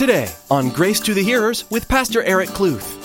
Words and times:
Today 0.00 0.32
on 0.50 0.70
Grace 0.70 0.98
to 1.00 1.12
the 1.12 1.22
Hearers 1.22 1.70
with 1.70 1.86
Pastor 1.86 2.22
Eric 2.22 2.48
Kluth. 2.48 2.96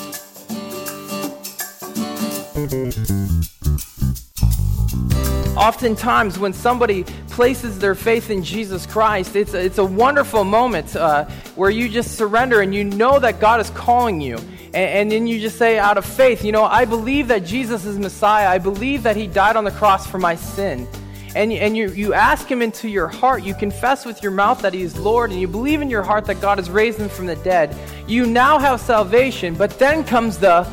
Oftentimes, 5.58 6.40
when 6.40 6.54
somebody 6.54 7.04
places 7.32 7.80
their 7.80 7.96
faith 7.96 8.30
in 8.30 8.46
Jesus 8.46 8.86
Christ, 8.86 9.36
it's 9.36 9.54
a, 9.54 9.66
it's 9.66 9.78
a 9.78 9.84
wonderful 9.84 10.46
moment 10.46 10.96
uh, 10.96 11.26
where 11.56 11.70
you 11.70 11.90
just 11.90 12.18
surrender 12.18 12.62
and 12.62 12.74
you 12.74 12.86
know 12.86 13.20
that 13.20 13.42
God 13.42 13.60
is 13.60 13.70
calling 13.72 14.22
you. 14.22 14.38
And, 14.68 14.76
and 14.76 15.12
then 15.12 15.28
you 15.28 15.42
just 15.42 15.58
say, 15.58 15.78
out 15.78 15.98
of 15.98 16.06
faith, 16.06 16.46
you 16.46 16.54
know, 16.54 16.64
I 16.64 16.86
believe 16.86 17.28
that 17.28 17.44
Jesus 17.44 17.84
is 17.84 18.00
Messiah. 18.00 18.48
I 18.48 18.58
believe 18.58 19.04
that 19.04 19.18
He 19.18 19.28
died 19.28 19.58
on 19.58 19.66
the 19.66 19.72
cross 19.72 20.08
for 20.08 20.18
my 20.18 20.36
sin 20.36 20.88
and, 21.36 21.52
and 21.52 21.76
you, 21.76 21.90
you 21.90 22.14
ask 22.14 22.50
him 22.50 22.62
into 22.62 22.88
your 22.88 23.08
heart, 23.08 23.44
you 23.44 23.54
confess 23.54 24.06
with 24.06 24.24
your 24.24 24.32
mouth 24.32 24.62
that 24.62 24.74
he 24.74 24.82
is 24.82 24.98
Lord, 24.98 25.32
and 25.32 25.40
you 25.40 25.48
believe 25.48 25.82
in 25.82 25.90
your 25.90 26.02
heart 26.02 26.26
that 26.26 26.40
God 26.40 26.58
has 26.58 26.70
raised 26.70 26.98
him 26.98 27.10
from 27.10 27.26
the 27.26 27.36
dead, 27.38 27.76
you 28.08 28.26
now 28.26 28.58
have 28.58 28.80
salvation. 28.80 29.54
But 29.54 29.78
then 29.78 30.06
comes 30.06 30.38
the 30.38 30.64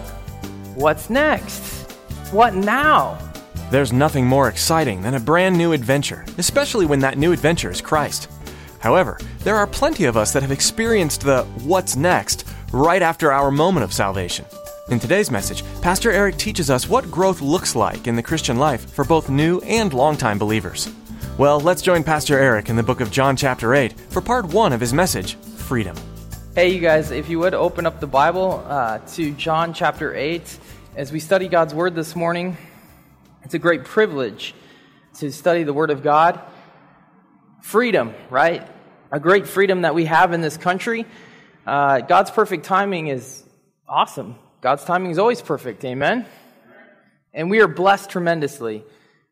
what's 0.77 1.11
next? 1.11 1.91
What 2.31 2.55
now? 2.55 3.19
There's 3.73 3.93
nothing 3.93 4.27
more 4.27 4.49
exciting 4.49 5.03
than 5.03 5.15
a 5.15 5.21
brand 5.21 5.59
new 5.59 5.73
adventure, 5.73 6.25
especially 6.39 6.87
when 6.87 7.01
that 7.01 7.19
new 7.19 7.33
adventure 7.33 7.71
is 7.71 7.81
Christ. 7.81 8.29
However, 8.79 9.19
there 9.41 9.57
are 9.57 9.67
plenty 9.67 10.05
of 10.05 10.17
us 10.17 10.33
that 10.33 10.43
have 10.43 10.53
experienced 10.53 11.23
the 11.23 11.43
what's 11.65 11.97
next 11.97 12.47
right 12.73 13.03
after 13.03 13.33
our 13.33 13.51
moment 13.51 13.85
of 13.85 13.93
salvation. 13.93 14.45
In 14.93 15.01
today's 15.01 15.31
message, 15.31 15.65
Pastor 15.81 16.13
Eric 16.13 16.37
teaches 16.37 16.69
us 16.69 16.87
what 16.87 17.11
growth 17.11 17.41
looks 17.41 17.75
like 17.75 18.07
in 18.07 18.15
the 18.15 18.23
Christian 18.23 18.59
life 18.59 18.91
for 18.91 19.07
both 19.07 19.31
new 19.31 19.59
and 19.61 19.91
longtime 19.91 20.37
believers. 20.37 20.93
Well, 21.39 21.61
let's 21.61 21.81
join 21.81 22.05
Pastor 22.05 22.39
Eric 22.39 22.69
in 22.69 22.77
the 22.77 22.83
book 22.83 23.01
of 23.01 23.11
John, 23.11 23.35
chapter 23.35 23.75
8, 23.75 23.99
for 24.11 24.21
part 24.21 24.45
one 24.45 24.75
of 24.75 24.83
his 24.83 24.93
message 24.93 25.37
Freedom. 25.37 25.97
Hey, 26.55 26.75
you 26.75 26.81
guys, 26.83 27.11
if 27.11 27.31
you 27.31 27.39
would 27.39 27.55
open 27.55 27.87
up 27.87 28.01
the 28.01 28.07
Bible 28.07 28.63
uh, 28.69 28.99
to 29.15 29.33
John, 29.33 29.73
chapter 29.73 30.15
8, 30.15 30.59
as 30.95 31.11
we 31.11 31.21
study 31.21 31.49
God's 31.49 31.73
Word 31.73 31.95
this 31.95 32.15
morning. 32.15 32.59
It's 33.45 33.55
a 33.55 33.59
great 33.59 33.85
privilege 33.85 34.55
to 35.21 35.33
study 35.33 35.63
the 35.63 35.73
Word 35.73 35.89
of 35.89 36.03
God. 36.03 36.39
Freedom, 37.63 38.13
right? 38.29 38.69
A 39.11 39.19
great 39.19 39.49
freedom 39.49 39.83
that 39.83 39.95
we 39.95 40.05
have 40.05 40.35
in 40.35 40.43
this 40.43 40.59
country. 40.59 41.07
Uh, 41.67 42.01
God's 42.01 42.31
perfect 42.31 42.67
timing 42.67 43.07
is 43.07 43.43
awesome. 43.89 44.37
God's 44.63 44.85
timing 44.85 45.11
is 45.11 45.19
always 45.19 45.43
perfect. 45.43 45.85
Amen? 45.85 46.25
And 47.35 47.51
we 47.51 47.61
are 47.61 47.67
blessed 47.67 48.11
tremendously. 48.11 48.85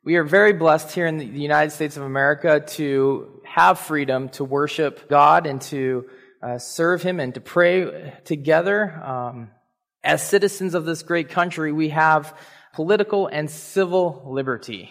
We 0.02 0.16
are 0.16 0.24
very 0.24 0.52
blessed 0.52 0.90
here 0.90 1.06
in 1.06 1.18
the 1.18 1.24
United 1.24 1.70
States 1.70 1.96
of 1.96 2.02
America 2.02 2.64
to 2.70 3.40
have 3.44 3.78
freedom 3.78 4.30
to 4.30 4.44
worship 4.44 5.08
God 5.08 5.46
and 5.46 5.60
to 5.62 6.10
uh, 6.42 6.58
serve 6.58 7.02
Him 7.02 7.20
and 7.20 7.32
to 7.34 7.40
pray 7.40 8.12
together. 8.24 8.90
Um, 9.04 9.50
as 10.02 10.20
citizens 10.26 10.74
of 10.74 10.84
this 10.84 11.04
great 11.04 11.28
country, 11.28 11.70
we 11.70 11.90
have 11.90 12.36
political 12.72 13.28
and 13.28 13.48
civil 13.48 14.24
liberty. 14.26 14.90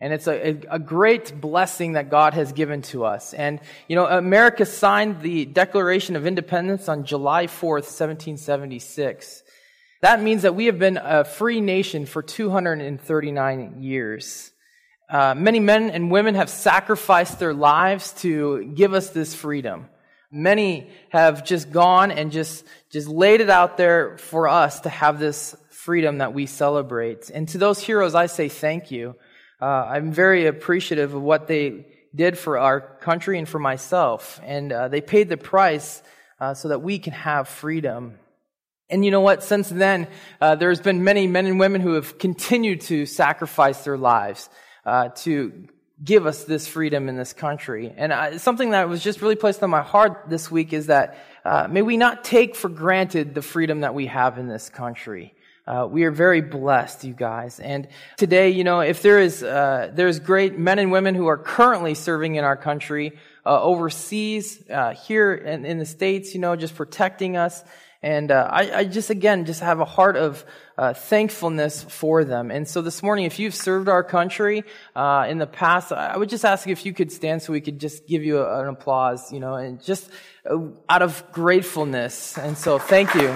And 0.00 0.12
it's 0.12 0.26
a, 0.26 0.58
a, 0.68 0.80
great 0.80 1.40
blessing 1.40 1.92
that 1.92 2.10
God 2.10 2.34
has 2.34 2.52
given 2.52 2.82
to 2.82 3.04
us. 3.04 3.32
And, 3.34 3.60
you 3.88 3.94
know, 3.94 4.06
America 4.06 4.66
signed 4.66 5.20
the 5.20 5.44
Declaration 5.44 6.16
of 6.16 6.26
Independence 6.26 6.88
on 6.88 7.04
July 7.04 7.46
4th, 7.46 7.86
1776. 7.86 9.44
That 10.06 10.22
means 10.22 10.42
that 10.42 10.54
we 10.54 10.66
have 10.66 10.78
been 10.78 11.00
a 11.02 11.24
free 11.24 11.60
nation 11.60 12.06
for 12.06 12.22
239 12.22 13.82
years. 13.82 14.52
Uh, 15.10 15.34
many 15.34 15.58
men 15.58 15.90
and 15.90 16.12
women 16.12 16.36
have 16.36 16.48
sacrificed 16.48 17.40
their 17.40 17.52
lives 17.52 18.12
to 18.20 18.72
give 18.76 18.94
us 18.94 19.10
this 19.10 19.34
freedom. 19.34 19.88
Many 20.30 20.90
have 21.08 21.44
just 21.44 21.72
gone 21.72 22.12
and 22.12 22.30
just, 22.30 22.64
just 22.92 23.08
laid 23.08 23.40
it 23.40 23.50
out 23.50 23.78
there 23.78 24.16
for 24.16 24.46
us 24.46 24.78
to 24.82 24.88
have 24.88 25.18
this 25.18 25.56
freedom 25.70 26.18
that 26.18 26.32
we 26.32 26.46
celebrate. 26.46 27.28
And 27.30 27.48
to 27.48 27.58
those 27.58 27.80
heroes, 27.80 28.14
I 28.14 28.26
say 28.26 28.48
thank 28.48 28.92
you. 28.92 29.16
Uh, 29.60 29.64
I'm 29.64 30.12
very 30.12 30.46
appreciative 30.46 31.14
of 31.14 31.22
what 31.22 31.48
they 31.48 31.84
did 32.14 32.38
for 32.38 32.58
our 32.58 32.80
country 32.80 33.40
and 33.40 33.48
for 33.48 33.58
myself. 33.58 34.40
And 34.44 34.72
uh, 34.72 34.86
they 34.86 35.00
paid 35.00 35.28
the 35.28 35.36
price 35.36 36.00
uh, 36.38 36.54
so 36.54 36.68
that 36.68 36.80
we 36.80 37.00
can 37.00 37.12
have 37.12 37.48
freedom. 37.48 38.20
And 38.88 39.04
you 39.04 39.10
know 39.10 39.20
what? 39.20 39.42
Since 39.42 39.68
then, 39.68 40.06
uh, 40.40 40.54
there's 40.54 40.80
been 40.80 41.02
many 41.02 41.26
men 41.26 41.46
and 41.46 41.58
women 41.58 41.80
who 41.80 41.94
have 41.94 42.18
continued 42.18 42.82
to 42.82 43.04
sacrifice 43.04 43.82
their 43.82 43.96
lives 43.98 44.48
uh, 44.84 45.08
to 45.08 45.66
give 46.02 46.26
us 46.26 46.44
this 46.44 46.68
freedom 46.68 47.08
in 47.08 47.16
this 47.16 47.32
country. 47.32 47.92
And 47.96 48.12
uh, 48.12 48.38
something 48.38 48.70
that 48.70 48.88
was 48.88 49.02
just 49.02 49.22
really 49.22 49.34
placed 49.34 49.62
on 49.62 49.70
my 49.70 49.82
heart 49.82 50.26
this 50.28 50.50
week 50.50 50.72
is 50.72 50.86
that 50.86 51.18
uh, 51.44 51.66
may 51.68 51.82
we 51.82 51.96
not 51.96 52.22
take 52.22 52.54
for 52.54 52.68
granted 52.68 53.34
the 53.34 53.42
freedom 53.42 53.80
that 53.80 53.94
we 53.94 54.06
have 54.06 54.38
in 54.38 54.46
this 54.46 54.68
country. 54.68 55.34
Uh, 55.66 55.88
we 55.90 56.04
are 56.04 56.12
very 56.12 56.42
blessed, 56.42 57.02
you 57.02 57.12
guys. 57.12 57.58
And 57.58 57.88
today, 58.16 58.50
you 58.50 58.62
know, 58.62 58.80
if 58.80 59.02
there 59.02 59.18
is 59.18 59.42
uh, 59.42 59.90
there's 59.92 60.20
great 60.20 60.56
men 60.56 60.78
and 60.78 60.92
women 60.92 61.16
who 61.16 61.26
are 61.26 61.38
currently 61.38 61.94
serving 61.94 62.36
in 62.36 62.44
our 62.44 62.56
country 62.56 63.18
overseas, 63.44 64.62
here 65.06 65.34
in, 65.34 65.64
in 65.64 65.78
the 65.78 65.86
states, 65.86 66.34
you 66.34 66.40
know, 66.40 66.54
just 66.54 66.76
protecting 66.76 67.36
us. 67.36 67.64
And 68.02 68.30
uh, 68.30 68.48
I, 68.50 68.78
I, 68.78 68.84
just, 68.84 69.10
again, 69.10 69.46
just 69.46 69.60
have 69.60 69.80
a 69.80 69.84
heart 69.84 70.16
of 70.16 70.44
uh, 70.76 70.92
thankfulness 70.92 71.82
for 71.82 72.24
them. 72.24 72.50
And 72.50 72.68
so 72.68 72.82
this 72.82 73.02
morning, 73.02 73.24
if 73.24 73.38
you've 73.38 73.54
served 73.54 73.88
our 73.88 74.04
country 74.04 74.64
uh, 74.94 75.26
in 75.28 75.38
the 75.38 75.46
past, 75.46 75.92
I 75.92 76.16
would 76.16 76.28
just 76.28 76.44
ask 76.44 76.68
if 76.68 76.84
you 76.84 76.92
could 76.92 77.10
stand 77.10 77.42
so 77.42 77.52
we 77.52 77.60
could 77.60 77.80
just 77.80 78.06
give 78.06 78.22
you 78.22 78.46
an 78.46 78.68
applause, 78.68 79.32
you 79.32 79.40
know, 79.40 79.54
and 79.54 79.82
just 79.82 80.10
uh, 80.48 80.58
out 80.88 81.02
of 81.02 81.24
gratefulness. 81.32 82.36
And 82.36 82.56
so 82.56 82.78
thank 82.78 83.14
you. 83.14 83.34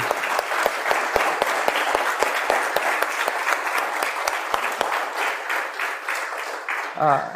Uh, 7.01 7.35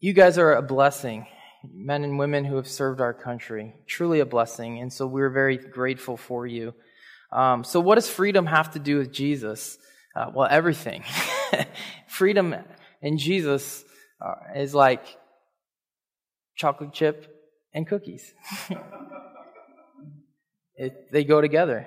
you 0.00 0.12
guys 0.12 0.36
are 0.36 0.52
a 0.52 0.60
blessing 0.60 1.26
men 1.70 2.04
and 2.04 2.18
women 2.18 2.44
who 2.44 2.56
have 2.56 2.68
served 2.68 3.00
our 3.00 3.14
country. 3.14 3.74
Truly 3.86 4.20
a 4.20 4.26
blessing. 4.26 4.80
And 4.80 4.92
so 4.92 5.06
we're 5.06 5.30
very 5.30 5.56
grateful 5.56 6.16
for 6.16 6.46
you. 6.46 6.74
Um, 7.30 7.64
so, 7.64 7.80
what 7.80 7.94
does 7.94 8.08
freedom 8.08 8.46
have 8.46 8.72
to 8.72 8.78
do 8.78 8.98
with 8.98 9.12
Jesus? 9.12 9.78
Uh, 10.14 10.30
well, 10.34 10.48
everything. 10.50 11.02
freedom 12.08 12.54
in 13.00 13.16
Jesus 13.16 13.84
uh, 14.20 14.34
is 14.54 14.74
like 14.74 15.04
chocolate 16.56 16.92
chip 16.92 17.26
and 17.74 17.86
cookies, 17.86 18.34
it, 20.76 21.10
they 21.10 21.24
go 21.24 21.40
together. 21.40 21.86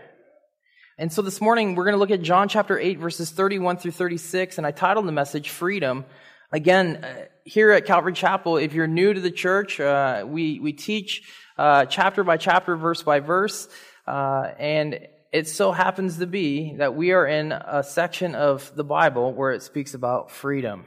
And 0.97 1.11
so 1.11 1.21
this 1.21 1.41
morning 1.41 1.75
we're 1.75 1.83
going 1.83 1.93
to 1.93 1.99
look 1.99 2.11
at 2.11 2.21
John 2.21 2.47
chapter 2.47 2.79
8, 2.79 2.99
verses 2.99 3.29
31 3.29 3.77
through 3.77 3.91
36, 3.91 4.57
and 4.57 4.65
I 4.65 4.71
titled 4.71 5.07
the 5.07 5.11
message 5.11 5.49
Freedom. 5.49 6.05
Again, 6.55 7.03
uh, 7.03 7.25
here 7.43 7.71
at 7.71 7.85
Calvary 7.85 8.13
Chapel, 8.13 8.55
if 8.55 8.73
you're 8.73 8.87
new 8.87 9.13
to 9.13 9.19
the 9.19 9.29
church, 9.29 9.77
uh, 9.77 10.23
we, 10.25 10.61
we 10.61 10.71
teach 10.71 11.23
uh, 11.57 11.83
chapter 11.83 12.23
by 12.23 12.37
chapter, 12.37 12.77
verse 12.77 13.03
by 13.03 13.19
verse, 13.19 13.67
uh, 14.07 14.51
and 14.57 15.05
it 15.33 15.49
so 15.49 15.73
happens 15.73 16.17
to 16.19 16.25
be 16.25 16.75
that 16.77 16.95
we 16.95 17.11
are 17.11 17.27
in 17.27 17.51
a 17.51 17.83
section 17.83 18.35
of 18.35 18.73
the 18.73 18.85
Bible 18.85 19.33
where 19.33 19.51
it 19.51 19.63
speaks 19.63 19.95
about 19.95 20.31
freedom. 20.31 20.85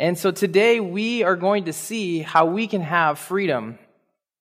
And 0.00 0.18
so 0.18 0.32
today 0.32 0.80
we 0.80 1.22
are 1.22 1.36
going 1.36 1.66
to 1.66 1.72
see 1.72 2.18
how 2.18 2.46
we 2.46 2.66
can 2.66 2.80
have 2.80 3.20
freedom 3.20 3.78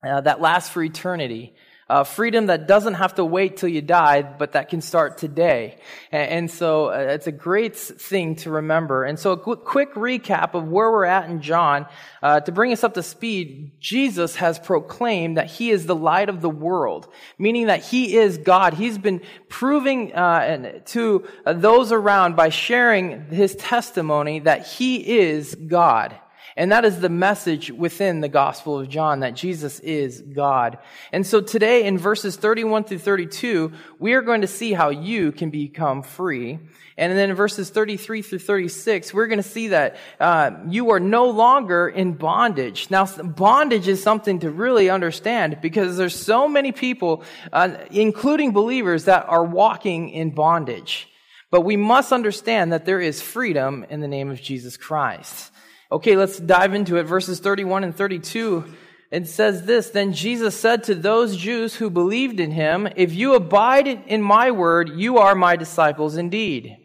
uh, 0.03 0.21
that 0.21 0.41
lasts 0.41 0.71
for 0.71 0.81
eternity. 0.81 1.53
Uh, 1.89 2.03
freedom 2.03 2.47
that 2.47 2.67
doesn't 2.67 2.95
have 2.95 3.15
to 3.15 3.23
wait 3.23 3.55
till 3.55 3.69
you 3.69 3.81
die, 3.81 4.21
but 4.21 4.51
that 4.51 4.69
can 4.69 4.81
start 4.81 5.17
today. 5.17 5.77
And, 6.11 6.29
and 6.31 6.51
so 6.51 6.89
uh, 6.89 6.97
it's 6.97 7.27
a 7.27 7.31
great 7.31 7.77
thing 7.77 8.35
to 8.37 8.51
remember. 8.51 9.05
And 9.05 9.17
so 9.17 9.31
a 9.31 9.37
quick 9.37 9.93
recap 9.93 10.53
of 10.53 10.67
where 10.67 10.91
we're 10.91 11.05
at 11.05 11.29
in 11.29 11.41
John, 11.41 11.85
uh, 12.21 12.41
to 12.41 12.51
bring 12.51 12.73
us 12.73 12.83
up 12.83 12.93
to 12.95 13.03
speed, 13.03 13.71
Jesus 13.79 14.35
has 14.35 14.59
proclaimed 14.59 15.37
that 15.37 15.47
he 15.47 15.69
is 15.69 15.85
the 15.85 15.95
light 15.95 16.27
of 16.27 16.41
the 16.41 16.49
world, 16.49 17.07
meaning 17.39 17.67
that 17.67 17.85
he 17.85 18.17
is 18.17 18.37
God. 18.37 18.73
He's 18.73 18.97
been 18.97 19.21
proving 19.47 20.13
uh, 20.13 20.79
to 20.87 21.25
those 21.45 21.93
around 21.93 22.35
by 22.35 22.49
sharing 22.49 23.29
his 23.29 23.55
testimony 23.55 24.39
that 24.39 24.67
he 24.67 25.19
is 25.19 25.55
God. 25.55 26.17
And 26.57 26.71
that 26.71 26.85
is 26.85 26.99
the 26.99 27.09
message 27.09 27.69
within 27.69 28.19
the 28.19 28.27
Gospel 28.27 28.79
of 28.79 28.89
John, 28.89 29.19
that 29.19 29.35
Jesus 29.35 29.79
is 29.81 30.21
God. 30.21 30.79
And 31.11 31.25
so 31.25 31.39
today 31.39 31.85
in 31.85 31.99
verses 31.99 32.35
31 32.35 32.85
through 32.85 32.97
32, 32.97 33.71
we 33.99 34.13
are 34.13 34.23
going 34.23 34.41
to 34.41 34.47
see 34.47 34.73
how 34.73 34.89
you 34.89 35.31
can 35.31 35.51
become 35.51 36.01
free. 36.01 36.57
And 36.97 37.15
then 37.15 37.29
in 37.29 37.35
verses 37.35 37.69
33 37.69 38.23
through 38.23 38.39
36, 38.39 39.13
we're 39.13 39.27
going 39.27 39.37
to 39.37 39.47
see 39.47 39.67
that 39.67 39.97
uh, 40.19 40.49
you 40.67 40.89
are 40.89 40.99
no 40.99 41.29
longer 41.29 41.87
in 41.87 42.13
bondage. 42.13 42.89
Now, 42.89 43.05
bondage 43.05 43.87
is 43.87 44.01
something 44.01 44.39
to 44.39 44.49
really 44.49 44.89
understand 44.89 45.59
because 45.61 45.95
there's 45.95 46.15
so 46.15 46.47
many 46.47 46.71
people, 46.71 47.23
uh, 47.53 47.77
including 47.91 48.51
believers, 48.51 49.05
that 49.05 49.29
are 49.29 49.43
walking 49.43 50.09
in 50.09 50.31
bondage. 50.31 51.07
But 51.51 51.61
we 51.61 51.77
must 51.77 52.11
understand 52.11 52.73
that 52.73 52.85
there 52.85 52.99
is 52.99 53.21
freedom 53.21 53.85
in 53.91 54.01
the 54.01 54.07
name 54.07 54.31
of 54.31 54.41
Jesus 54.41 54.75
Christ. 54.75 55.51
Okay, 55.91 56.17
let's 56.17 56.37
dive 56.37 56.73
into 56.73 56.97
it. 56.97 57.03
Verses 57.03 57.39
31 57.39 57.83
and 57.85 57.95
32. 57.95 58.65
it 59.11 59.27
says 59.27 59.65
this 59.65 59.89
Then 59.89 60.13
Jesus 60.13 60.59
said 60.59 60.83
to 60.83 60.95
those 60.95 61.37
Jews 61.37 61.75
who 61.75 61.89
believed 61.89 62.39
in 62.39 62.51
him, 62.51 62.87
If 62.95 63.13
you 63.13 63.35
abide 63.35 63.87
in 63.87 64.21
my 64.21 64.51
word, 64.51 64.89
you 64.89 65.17
are 65.17 65.35
my 65.35 65.55
disciples 65.55 66.17
indeed, 66.17 66.77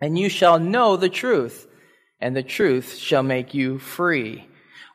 and 0.00 0.18
you 0.18 0.28
shall 0.28 0.58
know 0.58 0.96
the 0.96 1.08
truth, 1.08 1.66
and 2.20 2.36
the 2.36 2.42
truth 2.42 2.96
shall 2.96 3.22
make 3.22 3.54
you 3.54 3.78
free. 3.78 4.46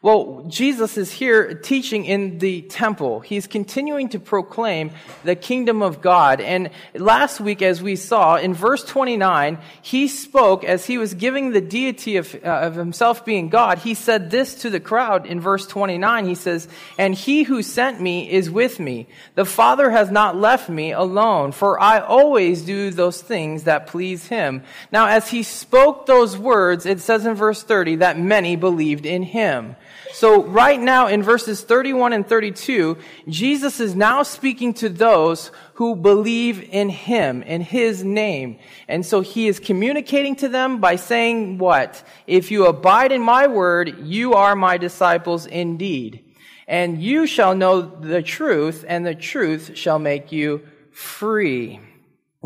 Well, 0.03 0.45
Jesus 0.48 0.98
is 0.98 1.12
here 1.12 1.53
teaching 1.53 2.06
in 2.06 2.39
the 2.39 2.63
temple. 2.63 3.19
He's 3.19 3.45
continuing 3.45 4.09
to 4.09 4.19
proclaim 4.19 4.89
the 5.24 5.36
kingdom 5.36 5.83
of 5.83 6.01
God. 6.01 6.42
And 6.42 6.71
last 6.95 7.39
week, 7.39 7.62
as 7.62 7.83
we 7.83 7.95
saw 7.95 8.38
in 8.38 8.56
verse 8.56 8.83
29, 8.83 9.59
he 9.83 10.07
spoke 10.07 10.63
as 10.63 10.88
he 10.88 10.98
was 10.98 11.13
giving 11.13 11.51
the 11.51 11.62
deity 11.62 12.18
of, 12.18 12.33
uh, 12.33 12.48
of 12.48 12.74
himself 12.74 13.24
being 13.24 13.50
God. 13.50 13.77
He 13.77 13.94
said 13.94 14.31
this 14.31 14.56
to 14.63 14.71
the 14.71 14.80
crowd 14.80 15.27
in 15.27 15.39
verse 15.39 15.68
29. 15.68 16.25
He 16.25 16.33
says, 16.33 16.68
And 16.98 17.13
he 17.13 17.44
who 17.44 17.62
sent 17.62 18.01
me 18.01 18.27
is 18.27 18.50
with 18.50 18.80
me. 18.80 19.06
The 19.36 19.45
Father 19.45 19.92
has 19.92 20.09
not 20.09 20.36
left 20.36 20.68
me 20.68 20.94
alone, 20.94 21.51
for 21.51 21.80
I 21.80 22.00
always 22.00 22.63
do 22.63 22.89
those 22.89 23.21
things 23.21 23.65
that 23.65 23.86
please 23.86 24.25
him. 24.25 24.63
Now, 24.92 25.09
as 25.09 25.30
he 25.30 25.44
spoke 25.44 26.07
those 26.07 26.39
words, 26.39 26.88
it 26.88 27.01
says 27.01 27.27
in 27.27 27.36
verse 27.36 27.62
30 27.62 27.98
that 27.98 28.18
many 28.18 28.56
believed 28.56 29.06
in 29.06 29.21
him. 29.21 29.75
So 30.13 30.43
right 30.43 30.79
now 30.79 31.07
in 31.07 31.23
verses 31.23 31.61
31 31.61 32.13
and 32.13 32.27
32, 32.27 32.97
Jesus 33.27 33.79
is 33.79 33.95
now 33.95 34.23
speaking 34.23 34.73
to 34.75 34.89
those 34.89 35.51
who 35.75 35.95
believe 35.95 36.61
in 36.69 36.89
him, 36.89 37.41
in 37.43 37.61
his 37.61 38.03
name. 38.03 38.59
And 38.88 39.05
so 39.05 39.21
he 39.21 39.47
is 39.47 39.59
communicating 39.59 40.35
to 40.38 40.49
them 40.49 40.79
by 40.79 40.95
saying 40.95 41.57
what? 41.57 42.03
If 42.27 42.51
you 42.51 42.65
abide 42.65 43.11
in 43.11 43.21
my 43.21 43.47
word, 43.47 43.99
you 43.99 44.33
are 44.33 44.55
my 44.55 44.77
disciples 44.77 45.45
indeed. 45.45 46.23
And 46.67 47.01
you 47.01 47.25
shall 47.25 47.55
know 47.55 47.81
the 47.81 48.21
truth, 48.21 48.85
and 48.88 49.05
the 49.05 49.15
truth 49.15 49.71
shall 49.75 49.99
make 49.99 50.31
you 50.31 50.61
free. 50.91 51.79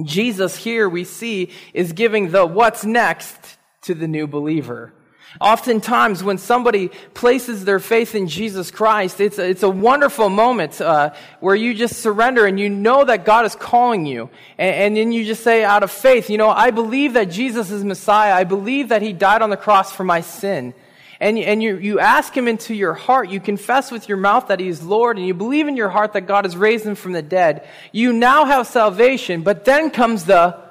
Jesus 0.04 0.56
here 0.56 0.90
we 0.90 1.04
see 1.04 1.52
is 1.74 1.94
giving 1.94 2.32
the 2.32 2.46
what's 2.46 2.84
next 2.84 3.58
to 3.84 3.94
the 3.94 4.08
new 4.08 4.28
believer. 4.28 4.94
Oftentimes, 5.42 6.24
when 6.24 6.38
somebody 6.38 6.90
places 7.14 7.66
their 7.66 7.80
faith 7.80 8.16
in 8.16 8.28
Jesus 8.28 8.72
Christ, 8.72 9.20
it's 9.20 9.38
a, 9.38 9.50
it's 9.50 9.64
a 9.64 9.70
wonderful 9.70 10.30
moment 10.30 10.80
uh, 10.80 11.14
where 11.42 11.56
you 11.56 11.74
just 11.74 11.98
surrender 11.98 12.46
and 12.46 12.60
you 12.60 12.70
know 12.70 13.04
that 13.04 13.26
God 13.26 13.46
is 13.46 13.56
calling 13.56 14.06
you. 14.06 14.30
And, 14.58 14.76
and 14.76 14.98
then 14.98 15.12
you 15.12 15.26
just 15.26 15.44
say 15.44 15.64
out 15.64 15.84
of 15.84 15.92
faith, 15.92 16.30
you 16.30 16.38
know, 16.38 16.50
I 16.50 16.72
believe 16.72 17.14
that 17.14 17.26
Jesus 17.26 17.70
is 17.70 17.84
Messiah. 17.84 18.34
I 18.34 18.46
believe 18.46 18.90
that 18.90 19.02
He 19.02 19.12
died 19.12 19.42
on 19.42 19.50
the 19.50 19.58
cross 19.58 19.92
for 19.92 20.06
my 20.06 20.22
sin. 20.22 20.74
And, 21.20 21.38
and 21.38 21.62
you, 21.62 21.78
you 21.78 22.00
ask 22.00 22.36
Him 22.36 22.48
into 22.48 22.74
your 22.74 22.94
heart. 22.94 23.30
You 23.30 23.40
confess 23.40 23.92
with 23.92 24.08
your 24.08 24.18
mouth 24.18 24.48
that 24.48 24.60
He 24.60 24.68
is 24.68 24.84
Lord, 24.84 25.18
and 25.18 25.26
you 25.26 25.34
believe 25.34 25.68
in 25.68 25.78
your 25.78 25.90
heart 25.90 26.14
that 26.14 26.28
God 26.28 26.46
has 26.46 26.56
raised 26.56 26.86
Him 26.86 26.96
from 26.96 27.12
the 27.12 27.22
dead. 27.22 27.68
You 27.92 28.14
now 28.14 28.46
have 28.46 28.68
salvation, 28.68 29.42
but 29.42 29.66
then 29.66 29.92
comes 29.92 30.26
the 30.26 30.62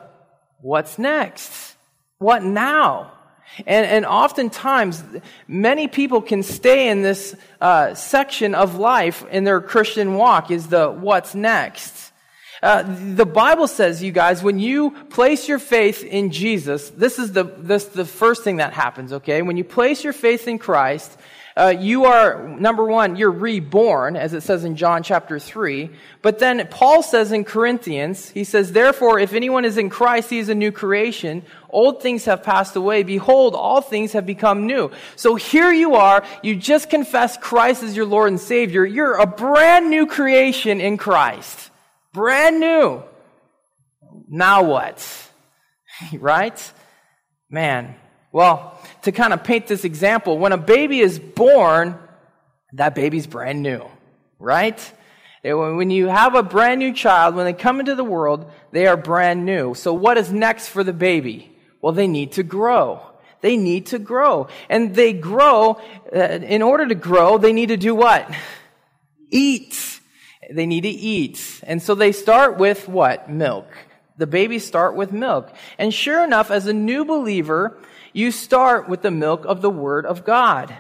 what's 0.61 0.99
next? 0.99 1.76
What 2.19 2.43
now? 2.43 3.13
And, 3.58 3.87
and 3.87 4.06
oftentimes, 4.06 5.02
many 5.46 5.88
people 5.88 6.20
can 6.20 6.43
stay 6.43 6.88
in 6.88 7.02
this 7.02 7.37
uh, 7.61 7.94
section 7.94 8.55
of 8.55 8.76
life 8.76 9.25
in 9.31 9.44
their 9.44 9.61
Christian 9.61 10.14
walk 10.14 10.50
is 10.50 10.67
the 10.69 10.91
what's 10.91 11.35
next. 11.35 12.12
Uh, 12.62 12.82
the 13.14 13.26
Bible 13.26 13.69
says, 13.69 14.02
you 14.02 14.11
guys, 14.11 14.43
when 14.43 14.58
you 14.58 14.91
place 15.11 15.46
your 15.49 15.58
faith 15.58 16.02
in 16.02 16.31
Jesus, 16.31 16.88
this 16.91 17.19
is 17.19 17.32
the, 17.32 17.44
this, 17.44 17.85
the 17.85 18.06
first 18.06 18.43
thing 18.43 18.56
that 18.56 18.73
happens, 18.73 19.12
okay? 19.12 19.43
When 19.43 19.56
you 19.56 19.64
place 19.64 20.02
your 20.02 20.14
faith 20.14 20.49
in 20.49 20.58
Christ, 20.58 21.17
uh, 21.56 21.73
you 21.79 22.05
are, 22.05 22.49
number 22.49 22.85
one, 22.85 23.15
you're 23.15 23.31
reborn, 23.31 24.17
as 24.17 24.35
it 24.35 24.43
says 24.43 24.65
in 24.65 24.75
John 24.75 25.05
chapter 25.05 25.39
3. 25.39 25.89
But 26.21 26.41
then 26.41 26.67
Paul 26.69 27.01
says 27.01 27.31
in 27.31 27.45
Corinthians, 27.45 28.29
he 28.31 28.43
says, 28.43 28.73
Therefore, 28.73 29.21
if 29.21 29.33
anyone 29.33 29.65
is 29.65 29.79
in 29.79 29.89
Christ, 29.89 30.31
he 30.31 30.41
is 30.41 30.49
a 30.49 30.55
new 30.55 30.73
creation. 30.73 31.45
Old 31.71 32.03
things 32.03 32.25
have 32.25 32.43
passed 32.43 32.75
away. 32.75 33.05
Behold, 33.05 33.55
all 33.55 33.81
things 33.81 34.15
have 34.15 34.27
become 34.27 34.67
new. 34.67 34.91
So 35.15 35.37
here 35.37 35.71
you 35.71 35.95
are. 35.95 36.25
You 36.43 36.56
just 36.56 36.91
confessed 36.91 37.41
Christ 37.41 37.85
as 37.85 37.97
your 37.97 38.07
Lord 38.07 38.31
and 38.31 38.41
Savior. 38.41 38.85
You're 38.85 39.15
a 39.15 39.27
brand 39.27 39.91
new 39.91 40.07
creation 40.07 40.81
in 40.81 40.97
Christ. 40.97 41.71
Brand 42.12 42.59
new. 42.59 43.05
Now 44.29 44.65
what? 44.65 45.31
right? 46.19 46.73
Man. 47.49 47.95
Well, 48.35 48.77
to 49.03 49.13
kind 49.13 49.33
of 49.33 49.45
paint 49.45 49.69
this 49.69 49.85
example, 49.85 50.39
when 50.39 50.51
a 50.51 50.59
baby 50.59 50.99
is 50.99 51.21
born, 51.21 51.97
that 52.73 52.97
baby's 52.97 53.29
brand 53.29 53.63
new, 53.63 53.87
right? 54.41 54.93
When 55.45 55.91
you 55.91 56.09
have 56.09 56.35
a 56.35 56.43
brand 56.43 56.81
new 56.81 56.93
child, 56.93 57.37
when 57.37 57.45
they 57.45 57.53
come 57.53 57.79
into 57.79 57.95
the 57.95 58.03
world, 58.03 58.51
they 58.73 58.89
are 58.89 58.97
brand 58.97 59.47
new. 59.47 59.75
So 59.75 59.95
what 59.95 60.19
is 60.19 60.33
next 60.33 60.67
for 60.67 60.83
the 60.83 60.93
baby? 60.93 61.57
Well, 61.81 61.93
they 61.93 62.09
need 62.09 62.33
to 62.33 62.43
grow. 62.43 63.03
They 63.41 63.57
need 63.57 63.87
to 63.87 64.01
grow. 64.01 64.49
And 64.69 64.97
they 64.97 65.13
grow, 65.13 65.81
uh, 66.13 66.19
in 66.19 66.61
order 66.61 66.89
to 66.89 66.97
grow, 66.97 67.39
they 67.39 67.53
need 67.53 67.69
to 67.69 67.77
do 67.77 67.95
what? 67.95 68.29
Eat. 69.31 70.01
They 70.51 70.67
need 70.67 70.81
to 70.81 70.89
eat. 70.89 71.61
And 71.63 71.81
so 71.81 71.95
they 71.95 72.11
start 72.11 72.59
with 72.59 72.89
what? 72.89 73.31
Milk. 73.31 73.69
The 74.19 74.27
babies 74.27 74.67
start 74.67 74.97
with 74.97 75.13
milk. 75.13 75.55
And 75.79 75.95
sure 75.95 76.25
enough, 76.25 76.51
as 76.51 76.67
a 76.67 76.73
new 76.73 77.05
believer, 77.05 77.79
you 78.14 78.31
start 78.31 78.88
with 78.88 79.02
the 79.02 79.11
milk 79.11 79.44
of 79.44 79.61
the 79.61 79.69
Word 79.69 80.06
of 80.06 80.25
God. 80.25 80.75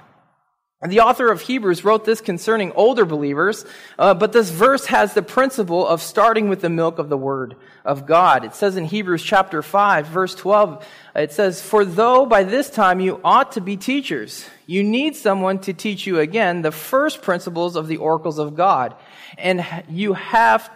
And 0.80 0.92
the 0.92 1.00
author 1.00 1.32
of 1.32 1.40
Hebrews 1.40 1.82
wrote 1.82 2.04
this 2.04 2.20
concerning 2.20 2.70
older 2.72 3.04
believers, 3.04 3.64
uh, 3.98 4.12
but 4.12 4.32
this 4.32 4.50
verse 4.50 4.86
has 4.86 5.14
the 5.14 5.22
principle 5.22 5.86
of 5.86 6.02
starting 6.02 6.48
with 6.48 6.60
the 6.60 6.68
milk 6.68 6.98
of 6.98 7.08
the 7.08 7.16
Word 7.16 7.56
of 7.84 8.06
God. 8.06 8.44
It 8.44 8.54
says 8.54 8.76
in 8.76 8.84
Hebrews 8.84 9.22
chapter 9.22 9.62
5, 9.62 10.06
verse 10.06 10.34
12, 10.34 10.86
it 11.16 11.32
says, 11.32 11.62
For 11.62 11.84
though 11.84 12.26
by 12.26 12.44
this 12.44 12.68
time 12.70 13.00
you 13.00 13.18
ought 13.24 13.52
to 13.52 13.62
be 13.62 13.76
teachers, 13.78 14.46
you 14.66 14.84
need 14.84 15.16
someone 15.16 15.58
to 15.60 15.72
teach 15.72 16.06
you 16.06 16.20
again 16.20 16.62
the 16.62 16.70
first 16.70 17.22
principles 17.22 17.76
of 17.76 17.88
the 17.88 17.96
oracles 17.96 18.38
of 18.38 18.54
God. 18.54 18.94
And 19.38 19.64
you 19.88 20.12
have 20.12 20.70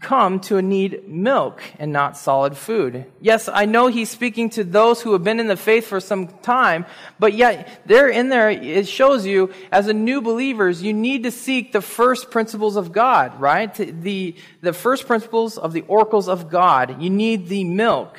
come 0.00 0.40
to 0.40 0.60
need 0.60 1.08
milk 1.08 1.62
and 1.78 1.92
not 1.92 2.16
solid 2.16 2.56
food. 2.56 3.06
Yes, 3.20 3.48
I 3.48 3.64
know 3.64 3.86
he's 3.86 4.10
speaking 4.10 4.50
to 4.50 4.64
those 4.64 5.00
who 5.00 5.12
have 5.12 5.22
been 5.22 5.38
in 5.38 5.46
the 5.46 5.56
faith 5.56 5.86
for 5.86 6.00
some 6.00 6.28
time, 6.28 6.84
but 7.18 7.34
yet 7.34 7.82
there 7.86 8.08
in 8.08 8.28
there, 8.28 8.50
it 8.50 8.88
shows 8.88 9.24
you 9.24 9.52
as 9.70 9.86
a 9.86 9.92
new 9.92 10.20
believers, 10.20 10.82
you 10.82 10.92
need 10.92 11.22
to 11.22 11.30
seek 11.30 11.72
the 11.72 11.80
first 11.80 12.30
principles 12.30 12.76
of 12.76 12.92
God, 12.92 13.40
right? 13.40 13.72
The, 13.74 14.34
the 14.62 14.72
first 14.72 15.06
principles 15.06 15.58
of 15.58 15.72
the 15.72 15.82
oracles 15.82 16.28
of 16.28 16.50
God. 16.50 17.00
You 17.00 17.10
need 17.10 17.46
the 17.46 17.64
milk. 17.64 18.18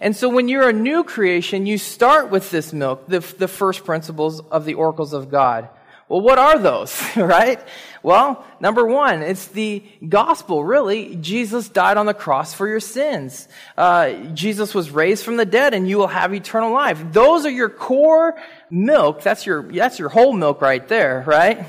And 0.00 0.14
so 0.14 0.28
when 0.28 0.48
you're 0.48 0.68
a 0.68 0.72
new 0.72 1.04
creation, 1.04 1.66
you 1.66 1.78
start 1.78 2.30
with 2.30 2.50
this 2.50 2.72
milk, 2.72 3.06
the, 3.06 3.20
the 3.20 3.48
first 3.48 3.84
principles 3.84 4.40
of 4.40 4.64
the 4.64 4.74
oracles 4.74 5.12
of 5.12 5.30
God. 5.30 5.68
Well, 6.08 6.20
what 6.20 6.38
are 6.38 6.58
those, 6.58 7.00
right? 7.16 7.60
Well, 8.04 8.44
number 8.60 8.86
one, 8.86 9.22
it's 9.22 9.46
the 9.46 9.82
gospel, 10.06 10.62
really. 10.62 11.16
Jesus 11.16 11.70
died 11.70 11.96
on 11.96 12.04
the 12.04 12.12
cross 12.12 12.52
for 12.52 12.68
your 12.68 12.78
sins. 12.78 13.48
Uh, 13.78 14.12
Jesus 14.34 14.74
was 14.74 14.90
raised 14.90 15.24
from 15.24 15.38
the 15.38 15.46
dead 15.46 15.72
and 15.72 15.88
you 15.88 15.96
will 15.96 16.08
have 16.08 16.34
eternal 16.34 16.70
life. 16.70 17.02
Those 17.12 17.46
are 17.46 17.50
your 17.50 17.70
core 17.70 18.38
milk. 18.70 19.22
That's 19.22 19.46
your, 19.46 19.62
that's 19.62 19.98
your 19.98 20.10
whole 20.10 20.34
milk 20.34 20.60
right 20.60 20.86
there, 20.86 21.24
right? 21.26 21.64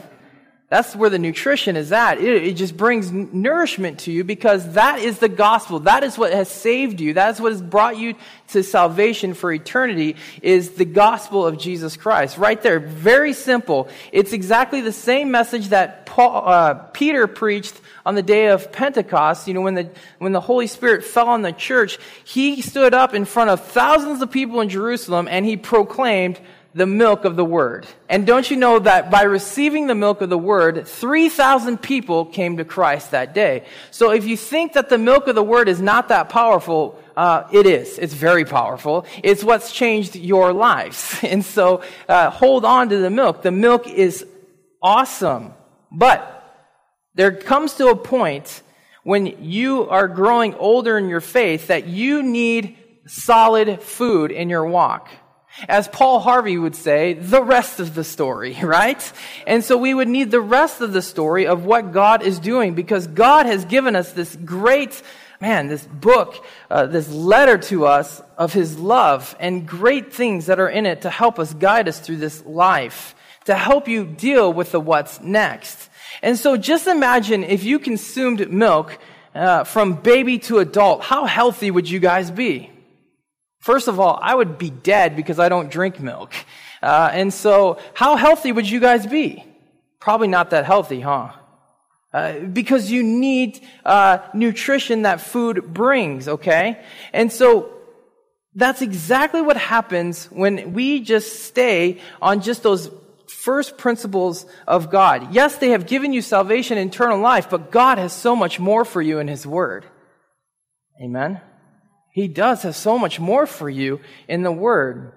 That's 0.68 0.96
where 0.96 1.12
the 1.12 1.20
nutrition 1.20 1.76
is 1.76 1.92
at. 1.92 2.18
It, 2.18 2.44
it, 2.44 2.54
just 2.54 2.76
brings 2.76 3.12
nourishment 3.12 4.00
to 4.00 4.12
you 4.12 4.24
because 4.24 4.74
that 4.74 4.98
is 4.98 5.20
the 5.20 5.30
gospel. 5.30 5.82
That 5.82 6.04
is 6.04 6.18
what 6.18 6.34
has 6.34 6.50
saved 6.50 7.00
you. 7.00 7.14
That 7.14 7.36
is 7.36 7.40
what 7.40 7.52
has 7.52 7.62
brought 7.62 8.00
you 8.00 8.16
to 8.48 8.64
salvation 8.64 9.36
for 9.36 9.54
eternity 9.54 10.16
is 10.42 10.72
the 10.72 10.86
gospel 10.86 11.46
of 11.46 11.60
Jesus 11.60 11.96
Christ. 11.96 12.40
Right 12.40 12.60
there. 12.60 12.80
Very 12.80 13.34
simple. 13.34 13.90
It's 14.12 14.34
exactly 14.34 14.82
the 14.82 14.92
same 14.92 15.30
message 15.30 15.68
that 15.68 16.08
Paul, 16.08 16.48
uh, 16.48 16.74
Peter 16.74 17.28
preached 17.28 17.80
on 18.04 18.16
the 18.16 18.24
day 18.24 18.48
of 18.48 18.72
Pentecost. 18.72 19.48
You 19.48 19.54
know, 19.54 19.62
when 19.62 19.76
the, 19.76 19.92
when 20.18 20.32
the 20.32 20.42
Holy 20.42 20.66
Spirit 20.66 21.04
fell 21.04 21.28
on 21.30 21.44
the 21.44 21.52
church, 21.52 22.00
he 22.24 22.64
stood 22.64 22.96
up 22.96 23.14
in 23.14 23.26
front 23.26 23.52
of 23.52 23.64
thousands 23.64 24.24
of 24.24 24.32
people 24.32 24.62
in 24.62 24.70
Jerusalem 24.70 25.28
and 25.30 25.46
he 25.46 25.58
proclaimed, 25.58 26.40
the 26.76 26.86
milk 26.86 27.24
of 27.24 27.38
the 27.38 27.46
word. 27.46 27.88
And 28.10 28.28
don't 28.28 28.52
you 28.52 28.58
know 28.58 28.80
that 28.80 29.10
by 29.10 29.24
receiving 29.24 29.88
the 29.88 29.96
milk 29.96 30.20
of 30.20 30.30
the 30.30 30.38
word, 30.38 30.86
3,000 30.86 31.82
people 31.82 32.26
came 32.26 32.58
to 32.58 32.66
Christ 32.66 33.12
that 33.12 33.34
day. 33.34 33.64
So 33.92 34.12
if 34.12 34.26
you 34.26 34.36
think 34.36 34.74
that 34.74 34.90
the 34.90 34.98
milk 34.98 35.28
of 35.28 35.36
the 35.36 35.44
word 35.44 35.70
is 35.70 35.82
not 35.82 36.10
that 36.10 36.28
powerful, 36.28 37.00
uh, 37.16 37.44
it 37.54 37.66
is. 37.66 37.98
It's 37.98 38.14
very 38.14 38.44
powerful. 38.44 39.06
It's 39.24 39.42
what's 39.42 39.72
changed 39.72 40.18
your 40.18 40.52
lives. 40.52 41.18
And 41.24 41.44
so 41.44 41.82
uh, 42.08 42.30
hold 42.30 42.66
on 42.66 42.90
to 42.90 42.98
the 42.98 43.10
milk. 43.10 43.42
The 43.42 43.52
milk 43.52 43.88
is 43.88 44.26
awesome. 44.82 45.54
But 45.92 46.22
there 47.16 47.32
comes 47.32 47.76
to 47.76 47.88
a 47.88 47.96
point 47.96 48.62
when 49.04 49.44
you 49.44 49.90
are 49.90 50.08
growing 50.10 50.54
older 50.56 50.98
in 50.98 51.08
your 51.08 51.22
faith 51.22 51.68
that 51.68 51.88
you 51.88 52.22
need 52.22 52.78
solid 53.08 53.82
food 53.82 54.32
in 54.32 54.50
your 54.50 54.66
walk. 54.66 55.10
As 55.70 55.88
Paul 55.88 56.20
Harvey 56.20 56.58
would 56.58 56.76
say, 56.76 57.14
the 57.14 57.42
rest 57.42 57.80
of 57.80 57.96
the 57.96 58.04
story, 58.04 58.58
right? 58.64 59.14
And 59.48 59.64
so 59.64 59.78
we 59.78 59.94
would 59.94 60.08
need 60.08 60.32
the 60.32 60.42
rest 60.42 60.82
of 60.82 60.94
the 60.94 61.02
story 61.02 61.48
of 61.48 61.66
what 61.66 61.94
God 61.94 62.22
is 62.24 62.40
doing 62.40 62.76
because 62.76 63.08
God 63.08 63.46
has 63.46 63.64
given 63.66 63.96
us 63.96 64.12
this 64.12 64.36
great, 64.36 65.02
man, 65.40 65.68
this 65.68 65.86
book, 65.86 66.46
uh, 66.70 66.88
this 66.88 67.10
letter 67.10 67.58
to 67.70 67.86
us 67.86 68.22
of 68.38 68.52
His 68.54 68.78
love 68.78 69.36
and 69.40 69.68
great 69.68 70.14
things 70.14 70.48
that 70.48 70.60
are 70.60 70.70
in 70.70 70.86
it 70.86 71.02
to 71.02 71.10
help 71.10 71.40
us 71.40 71.54
guide 71.54 71.88
us 71.88 72.00
through 72.00 72.18
this 72.18 72.46
life, 72.46 73.16
to 73.46 73.56
help 73.56 73.88
you 73.88 74.06
deal 74.06 74.52
with 74.52 74.72
the 74.72 74.80
what's 74.80 75.22
next. 75.22 75.90
And 76.22 76.38
so 76.38 76.58
just 76.58 76.88
imagine 76.88 77.44
if 77.44 77.64
you 77.64 77.80
consumed 77.80 78.52
milk 78.52 78.98
uh, 79.34 79.64
from 79.64 79.94
baby 79.94 80.40
to 80.40 80.60
adult, 80.60 81.02
how 81.02 81.26
healthy 81.26 81.72
would 81.72 81.90
you 81.90 82.00
guys 82.00 82.32
be? 82.32 82.72
First 83.66 83.88
of 83.88 84.00
all, 84.00 84.20
I 84.22 84.36
would 84.36 84.60
be 84.60 84.70
dead 84.70 85.16
because 85.16 85.40
I 85.40 85.50
don't 85.50 85.72
drink 85.72 86.00
milk. 86.00 86.36
Uh, 86.84 87.10
and 87.12 87.34
so, 87.34 87.80
how 87.96 88.16
healthy 88.16 88.52
would 88.52 88.70
you 88.70 88.80
guys 88.80 89.08
be? 89.08 89.44
Probably 90.00 90.28
not 90.28 90.52
that 90.52 90.66
healthy, 90.66 91.02
huh? 91.02 91.32
Uh, 92.14 92.42
because 92.42 92.92
you 92.92 93.02
need 93.02 93.60
uh, 93.84 94.20
nutrition 94.36 95.02
that 95.02 95.20
food 95.20 95.74
brings, 95.74 96.28
okay? 96.28 96.80
And 97.12 97.32
so, 97.32 97.74
that's 98.54 98.84
exactly 98.84 99.42
what 99.42 99.58
happens 99.58 100.26
when 100.26 100.74
we 100.74 101.00
just 101.00 101.46
stay 101.46 102.00
on 102.22 102.42
just 102.42 102.62
those 102.62 102.92
first 103.28 103.80
principles 103.80 104.46
of 104.68 104.92
God. 104.92 105.34
Yes, 105.34 105.58
they 105.58 105.72
have 105.72 105.88
given 105.88 106.14
you 106.14 106.22
salvation, 106.22 106.78
eternal 106.78 107.18
life, 107.18 107.50
but 107.50 107.72
God 107.72 107.98
has 107.98 108.14
so 108.14 108.36
much 108.36 108.60
more 108.60 108.86
for 108.86 109.02
you 109.02 109.18
in 109.18 109.28
His 109.28 109.48
Word. 109.48 109.86
Amen? 111.02 111.42
He 112.16 112.30
does 112.30 112.64
have 112.64 112.78
so 112.78 112.98
much 112.98 113.20
more 113.20 113.46
for 113.46 113.70
you 113.70 114.00
in 114.30 114.42
the 114.42 114.52
Word. 114.52 115.12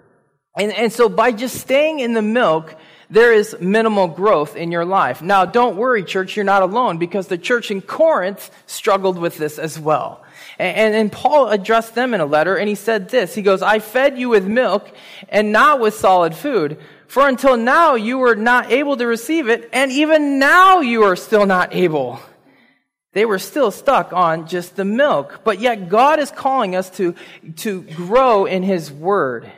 And, 0.56 0.72
and 0.72 0.92
so 0.92 1.08
by 1.08 1.30
just 1.30 1.60
staying 1.60 2.00
in 2.00 2.12
the 2.12 2.22
milk, 2.22 2.74
there 3.08 3.32
is 3.32 3.56
minimal 3.60 4.08
growth 4.08 4.56
in 4.56 4.72
your 4.72 4.84
life. 4.84 5.22
Now, 5.22 5.44
don't 5.44 5.76
worry, 5.76 6.02
church, 6.02 6.34
you're 6.34 6.44
not 6.44 6.64
alone 6.64 6.98
because 6.98 7.28
the 7.28 7.38
church 7.38 7.70
in 7.70 7.82
Corinth 7.82 8.50
struggled 8.66 9.16
with 9.16 9.38
this 9.38 9.60
as 9.60 9.78
well. 9.78 10.24
And, 10.58 10.92
and, 10.92 11.12
Paul 11.12 11.50
addressed 11.50 11.94
them 11.94 12.14
in 12.14 12.20
a 12.20 12.26
letter 12.26 12.56
and 12.56 12.68
he 12.68 12.74
said 12.74 13.10
this. 13.10 13.32
He 13.32 13.42
goes, 13.42 13.62
I 13.62 13.78
fed 13.78 14.18
you 14.18 14.30
with 14.30 14.48
milk 14.48 14.90
and 15.28 15.52
not 15.52 15.78
with 15.78 15.94
solid 15.94 16.34
food. 16.34 16.80
For 17.06 17.28
until 17.28 17.56
now 17.56 17.94
you 17.94 18.18
were 18.18 18.34
not 18.34 18.72
able 18.72 18.96
to 18.96 19.06
receive 19.06 19.48
it 19.48 19.70
and 19.72 19.92
even 19.92 20.40
now 20.40 20.80
you 20.80 21.04
are 21.04 21.14
still 21.14 21.46
not 21.46 21.76
able. 21.76 22.18
They 23.12 23.24
were 23.24 23.38
still 23.38 23.70
stuck 23.70 24.12
on 24.12 24.46
just 24.46 24.76
the 24.76 24.84
milk. 24.84 25.40
But 25.44 25.60
yet 25.60 25.88
God 25.88 26.18
is 26.18 26.30
calling 26.30 26.76
us 26.76 26.90
to, 26.90 27.14
to 27.56 27.82
grow 27.82 28.44
in 28.44 28.62
His 28.62 28.92
Word. 28.92 29.50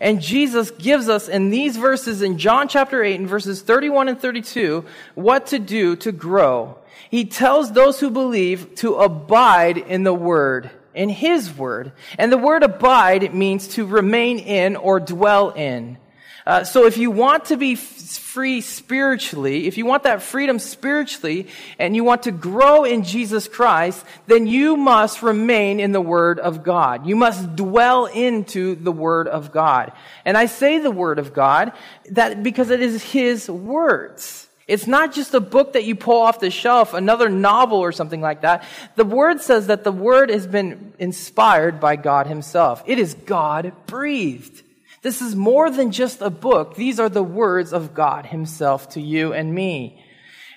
And 0.00 0.22
Jesus 0.22 0.70
gives 0.70 1.08
us 1.08 1.28
in 1.28 1.50
these 1.50 1.76
verses 1.76 2.22
in 2.22 2.38
John 2.38 2.68
chapter 2.68 3.02
8 3.02 3.20
and 3.20 3.28
verses 3.28 3.60
31 3.62 4.08
and 4.08 4.20
32 4.20 4.84
what 5.14 5.48
to 5.48 5.58
do 5.58 5.96
to 5.96 6.12
grow. 6.12 6.78
He 7.10 7.26
tells 7.26 7.72
those 7.72 8.00
who 8.00 8.10
believe 8.10 8.74
to 8.76 8.94
abide 8.94 9.76
in 9.76 10.04
the 10.04 10.14
Word, 10.14 10.70
in 10.94 11.10
His 11.10 11.54
Word. 11.54 11.92
And 12.18 12.32
the 12.32 12.38
word 12.38 12.62
abide 12.62 13.34
means 13.34 13.68
to 13.68 13.84
remain 13.84 14.38
in 14.38 14.76
or 14.76 15.00
dwell 15.00 15.50
in. 15.50 15.98
Uh, 16.46 16.62
so 16.62 16.84
if 16.84 16.98
you 16.98 17.10
want 17.10 17.46
to 17.46 17.56
be 17.56 17.74
free 17.74 18.60
spiritually, 18.60 19.66
if 19.66 19.78
you 19.78 19.86
want 19.86 20.02
that 20.02 20.22
freedom 20.22 20.58
spiritually, 20.58 21.46
and 21.78 21.96
you 21.96 22.04
want 22.04 22.24
to 22.24 22.32
grow 22.32 22.84
in 22.84 23.02
Jesus 23.02 23.48
Christ, 23.48 24.04
then 24.26 24.46
you 24.46 24.76
must 24.76 25.22
remain 25.22 25.80
in 25.80 25.92
the 25.92 26.00
Word 26.00 26.38
of 26.38 26.62
God. 26.62 27.06
You 27.06 27.16
must 27.16 27.56
dwell 27.56 28.06
into 28.06 28.74
the 28.74 28.92
Word 28.92 29.28
of 29.28 29.52
God. 29.52 29.92
And 30.24 30.36
I 30.36 30.46
say 30.46 30.78
the 30.78 30.90
Word 30.90 31.18
of 31.18 31.32
God 31.32 31.72
that 32.10 32.42
because 32.42 32.70
it 32.70 32.82
is 32.82 33.02
His 33.02 33.48
words. 33.48 34.48
It's 34.66 34.86
not 34.86 35.12
just 35.12 35.34
a 35.34 35.40
book 35.40 35.74
that 35.74 35.84
you 35.84 35.94
pull 35.94 36.20
off 36.22 36.40
the 36.40 36.50
shelf, 36.50 36.94
another 36.94 37.28
novel 37.28 37.78
or 37.78 37.92
something 37.92 38.20
like 38.20 38.42
that. 38.42 38.64
The 38.96 39.04
Word 39.04 39.40
says 39.42 39.66
that 39.68 39.84
the 39.84 39.92
Word 39.92 40.30
has 40.30 40.46
been 40.46 40.92
inspired 40.98 41.80
by 41.80 41.96
God 41.96 42.26
Himself. 42.26 42.82
It 42.86 42.98
is 42.98 43.14
God 43.14 43.72
breathed. 43.86 44.62
This 45.04 45.20
is 45.20 45.36
more 45.36 45.70
than 45.70 45.90
just 45.90 46.22
a 46.22 46.30
book. 46.30 46.76
These 46.76 46.98
are 46.98 47.10
the 47.10 47.22
words 47.22 47.74
of 47.74 47.92
God 47.92 48.24
Himself 48.24 48.88
to 48.90 49.02
you 49.02 49.34
and 49.34 49.54
me. 49.54 50.02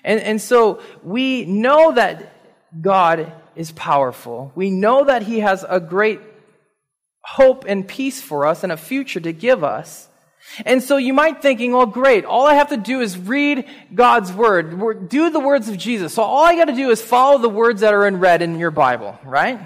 And, 0.02 0.20
and 0.20 0.40
so 0.40 0.80
we 1.02 1.44
know 1.44 1.92
that 1.92 2.32
God 2.80 3.30
is 3.54 3.72
powerful. 3.72 4.50
We 4.54 4.70
know 4.70 5.04
that 5.04 5.22
He 5.22 5.40
has 5.40 5.66
a 5.68 5.78
great 5.78 6.20
hope 7.20 7.66
and 7.68 7.86
peace 7.86 8.22
for 8.22 8.46
us 8.46 8.62
and 8.62 8.72
a 8.72 8.78
future 8.78 9.20
to 9.20 9.34
give 9.34 9.62
us. 9.62 10.08
And 10.64 10.82
so 10.82 10.96
you 10.96 11.12
might 11.12 11.42
thinking, 11.42 11.74
oh 11.74 11.84
great, 11.84 12.24
all 12.24 12.46
I 12.46 12.54
have 12.54 12.70
to 12.70 12.78
do 12.78 13.02
is 13.02 13.18
read 13.18 13.68
God's 13.94 14.32
word, 14.32 15.10
do 15.10 15.28
the 15.28 15.40
words 15.40 15.68
of 15.68 15.76
Jesus. 15.76 16.14
So 16.14 16.22
all 16.22 16.46
I 16.46 16.56
got 16.56 16.68
to 16.68 16.74
do 16.74 16.88
is 16.88 17.02
follow 17.02 17.36
the 17.36 17.50
words 17.50 17.82
that 17.82 17.92
are 17.92 18.06
in 18.06 18.18
red 18.18 18.40
in 18.40 18.58
your 18.58 18.70
Bible, 18.70 19.18
right? 19.24 19.60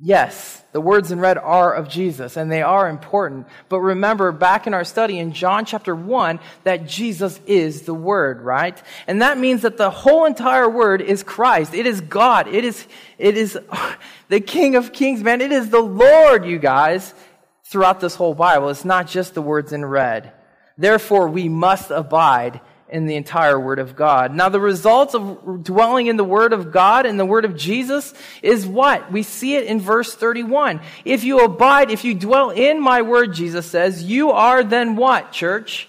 Yes, 0.00 0.60
the 0.72 0.80
words 0.80 1.12
in 1.12 1.20
red 1.20 1.38
are 1.38 1.72
of 1.72 1.88
Jesus 1.88 2.36
and 2.36 2.50
they 2.50 2.62
are 2.62 2.88
important. 2.88 3.46
But 3.68 3.80
remember 3.80 4.32
back 4.32 4.66
in 4.66 4.74
our 4.74 4.82
study 4.82 5.20
in 5.20 5.32
John 5.32 5.64
chapter 5.64 5.94
1 5.94 6.40
that 6.64 6.88
Jesus 6.88 7.40
is 7.46 7.82
the 7.82 7.94
Word, 7.94 8.40
right? 8.40 8.80
And 9.06 9.22
that 9.22 9.38
means 9.38 9.62
that 9.62 9.76
the 9.76 9.90
whole 9.90 10.24
entire 10.24 10.68
Word 10.68 11.00
is 11.00 11.22
Christ. 11.22 11.74
It 11.74 11.86
is 11.86 12.00
God. 12.00 12.48
It 12.48 12.64
is, 12.64 12.86
it 13.18 13.36
is 13.36 13.56
the 14.28 14.40
King 14.40 14.74
of 14.74 14.92
Kings, 14.92 15.22
man. 15.22 15.40
It 15.40 15.52
is 15.52 15.70
the 15.70 15.80
Lord, 15.80 16.44
you 16.44 16.58
guys, 16.58 17.14
throughout 17.62 18.00
this 18.00 18.16
whole 18.16 18.34
Bible. 18.34 18.70
It's 18.70 18.84
not 18.84 19.06
just 19.06 19.34
the 19.34 19.42
words 19.42 19.72
in 19.72 19.84
red. 19.84 20.32
Therefore, 20.76 21.28
we 21.28 21.48
must 21.48 21.92
abide 21.92 22.60
in 22.94 23.06
the 23.06 23.16
entire 23.16 23.58
Word 23.58 23.80
of 23.80 23.96
God. 23.96 24.32
Now, 24.32 24.48
the 24.48 24.60
results 24.60 25.16
of 25.16 25.64
dwelling 25.64 26.06
in 26.06 26.16
the 26.16 26.22
Word 26.22 26.52
of 26.52 26.70
God 26.70 27.06
and 27.06 27.18
the 27.18 27.26
Word 27.26 27.44
of 27.44 27.56
Jesus 27.56 28.14
is 28.40 28.64
what? 28.64 29.10
We 29.10 29.24
see 29.24 29.56
it 29.56 29.64
in 29.64 29.80
verse 29.80 30.14
31. 30.14 30.80
If 31.04 31.24
you 31.24 31.40
abide, 31.40 31.90
if 31.90 32.04
you 32.04 32.14
dwell 32.14 32.50
in 32.50 32.80
my 32.80 33.02
Word, 33.02 33.34
Jesus 33.34 33.66
says, 33.66 34.04
you 34.04 34.30
are 34.30 34.62
then 34.62 34.94
what, 34.94 35.32
church? 35.32 35.88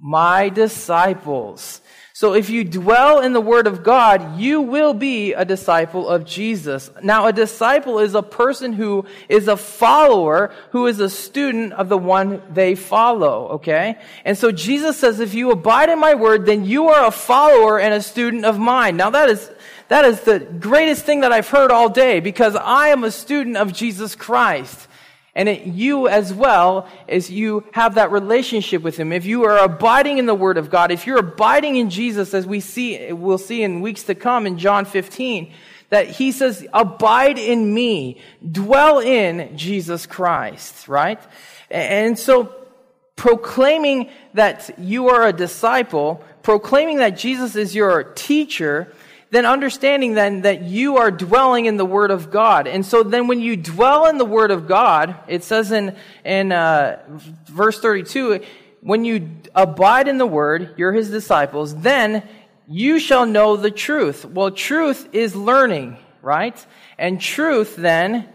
My 0.00 0.48
disciples. 0.48 1.82
So 2.18 2.34
if 2.34 2.50
you 2.50 2.64
dwell 2.64 3.20
in 3.20 3.32
the 3.32 3.40
Word 3.40 3.68
of 3.68 3.84
God, 3.84 4.40
you 4.40 4.60
will 4.60 4.92
be 4.92 5.34
a 5.34 5.44
disciple 5.44 6.08
of 6.08 6.24
Jesus. 6.24 6.90
Now, 7.00 7.28
a 7.28 7.32
disciple 7.32 8.00
is 8.00 8.16
a 8.16 8.24
person 8.24 8.72
who 8.72 9.04
is 9.28 9.46
a 9.46 9.56
follower, 9.56 10.52
who 10.72 10.88
is 10.88 10.98
a 10.98 11.08
student 11.08 11.74
of 11.74 11.88
the 11.88 11.96
one 11.96 12.42
they 12.52 12.74
follow, 12.74 13.50
okay? 13.50 14.00
And 14.24 14.36
so 14.36 14.50
Jesus 14.50 14.96
says, 14.96 15.20
if 15.20 15.32
you 15.32 15.52
abide 15.52 15.90
in 15.90 16.00
my 16.00 16.16
Word, 16.16 16.44
then 16.44 16.64
you 16.64 16.88
are 16.88 17.06
a 17.06 17.12
follower 17.12 17.78
and 17.78 17.94
a 17.94 18.02
student 18.02 18.44
of 18.44 18.58
mine. 18.58 18.96
Now 18.96 19.10
that 19.10 19.28
is, 19.28 19.48
that 19.86 20.04
is 20.04 20.20
the 20.22 20.40
greatest 20.40 21.04
thing 21.04 21.20
that 21.20 21.30
I've 21.30 21.48
heard 21.48 21.70
all 21.70 21.88
day 21.88 22.18
because 22.18 22.56
I 22.56 22.88
am 22.88 23.04
a 23.04 23.12
student 23.12 23.56
of 23.56 23.72
Jesus 23.72 24.16
Christ. 24.16 24.87
And 25.34 25.48
it, 25.48 25.66
you 25.66 26.08
as 26.08 26.32
well, 26.32 26.88
as 27.08 27.30
you 27.30 27.64
have 27.72 27.94
that 27.94 28.10
relationship 28.10 28.82
with 28.82 28.96
Him, 28.96 29.12
if 29.12 29.24
you 29.24 29.44
are 29.44 29.58
abiding 29.58 30.18
in 30.18 30.26
the 30.26 30.34
Word 30.34 30.58
of 30.58 30.70
God, 30.70 30.90
if 30.90 31.06
you're 31.06 31.18
abiding 31.18 31.76
in 31.76 31.90
Jesus, 31.90 32.34
as 32.34 32.46
we 32.46 32.60
see, 32.60 33.12
we'll 33.12 33.38
see 33.38 33.62
in 33.62 33.80
weeks 33.80 34.04
to 34.04 34.14
come 34.14 34.46
in 34.46 34.58
John 34.58 34.84
15, 34.84 35.52
that 35.90 36.08
He 36.08 36.32
says, 36.32 36.66
abide 36.72 37.38
in 37.38 37.72
me, 37.72 38.20
dwell 38.50 38.98
in 38.98 39.56
Jesus 39.56 40.06
Christ, 40.06 40.88
right? 40.88 41.20
And 41.70 42.18
so, 42.18 42.54
proclaiming 43.16 44.10
that 44.34 44.78
you 44.78 45.08
are 45.08 45.26
a 45.26 45.32
disciple, 45.32 46.24
proclaiming 46.42 46.98
that 46.98 47.10
Jesus 47.10 47.56
is 47.56 47.74
your 47.74 48.04
teacher, 48.14 48.92
then 49.30 49.44
understanding 49.44 50.14
then 50.14 50.42
that 50.42 50.62
you 50.62 50.96
are 50.96 51.10
dwelling 51.10 51.66
in 51.66 51.76
the 51.76 51.84
Word 51.84 52.10
of 52.10 52.30
God. 52.30 52.66
And 52.66 52.84
so 52.84 53.02
then 53.02 53.26
when 53.26 53.40
you 53.40 53.56
dwell 53.56 54.06
in 54.06 54.18
the 54.18 54.24
Word 54.24 54.50
of 54.50 54.66
God, 54.66 55.16
it 55.28 55.44
says 55.44 55.70
in, 55.70 55.96
in 56.24 56.52
uh, 56.52 57.02
verse 57.46 57.78
32, 57.80 58.40
when 58.80 59.04
you 59.04 59.30
abide 59.54 60.08
in 60.08 60.18
the 60.18 60.26
Word, 60.26 60.74
you're 60.76 60.92
His 60.92 61.10
disciples, 61.10 61.76
then 61.76 62.26
you 62.66 62.98
shall 62.98 63.26
know 63.26 63.56
the 63.56 63.70
truth. 63.70 64.24
Well, 64.24 64.50
truth 64.50 65.08
is 65.12 65.34
learning, 65.34 65.98
right? 66.22 66.66
And 66.98 67.20
truth 67.20 67.76
then 67.76 68.28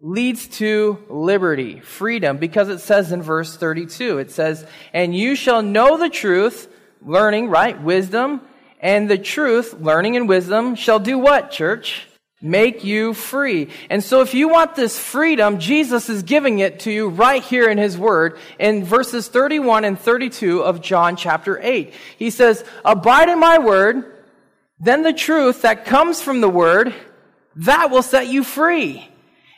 leads 0.00 0.46
to 0.46 1.04
liberty, 1.08 1.80
freedom, 1.80 2.38
because 2.38 2.68
it 2.68 2.78
says 2.78 3.10
in 3.10 3.22
verse 3.22 3.56
32, 3.56 4.18
it 4.18 4.30
says, 4.30 4.64
and 4.92 5.14
you 5.14 5.34
shall 5.34 5.62
know 5.62 5.96
the 5.96 6.08
truth, 6.08 6.68
learning, 7.04 7.48
right? 7.48 7.80
Wisdom, 7.80 8.40
and 8.80 9.10
the 9.10 9.18
truth, 9.18 9.74
learning 9.80 10.16
and 10.16 10.28
wisdom, 10.28 10.74
shall 10.74 10.98
do 10.98 11.18
what, 11.18 11.50
church? 11.50 12.06
Make 12.40 12.84
you 12.84 13.14
free. 13.14 13.68
And 13.90 14.02
so 14.04 14.20
if 14.20 14.32
you 14.32 14.48
want 14.48 14.76
this 14.76 14.96
freedom, 14.96 15.58
Jesus 15.58 16.08
is 16.08 16.22
giving 16.22 16.60
it 16.60 16.80
to 16.80 16.92
you 16.92 17.08
right 17.08 17.42
here 17.42 17.68
in 17.68 17.78
His 17.78 17.98
Word 17.98 18.38
in 18.60 18.84
verses 18.84 19.26
31 19.26 19.84
and 19.84 19.98
32 19.98 20.62
of 20.62 20.80
John 20.80 21.16
chapter 21.16 21.58
8. 21.60 21.92
He 22.16 22.30
says, 22.30 22.64
Abide 22.84 23.28
in 23.28 23.40
my 23.40 23.58
Word, 23.58 24.04
then 24.78 25.02
the 25.02 25.12
truth 25.12 25.62
that 25.62 25.84
comes 25.84 26.22
from 26.22 26.40
the 26.40 26.48
Word, 26.48 26.94
that 27.56 27.90
will 27.90 28.02
set 28.02 28.28
you 28.28 28.44
free. 28.44 29.08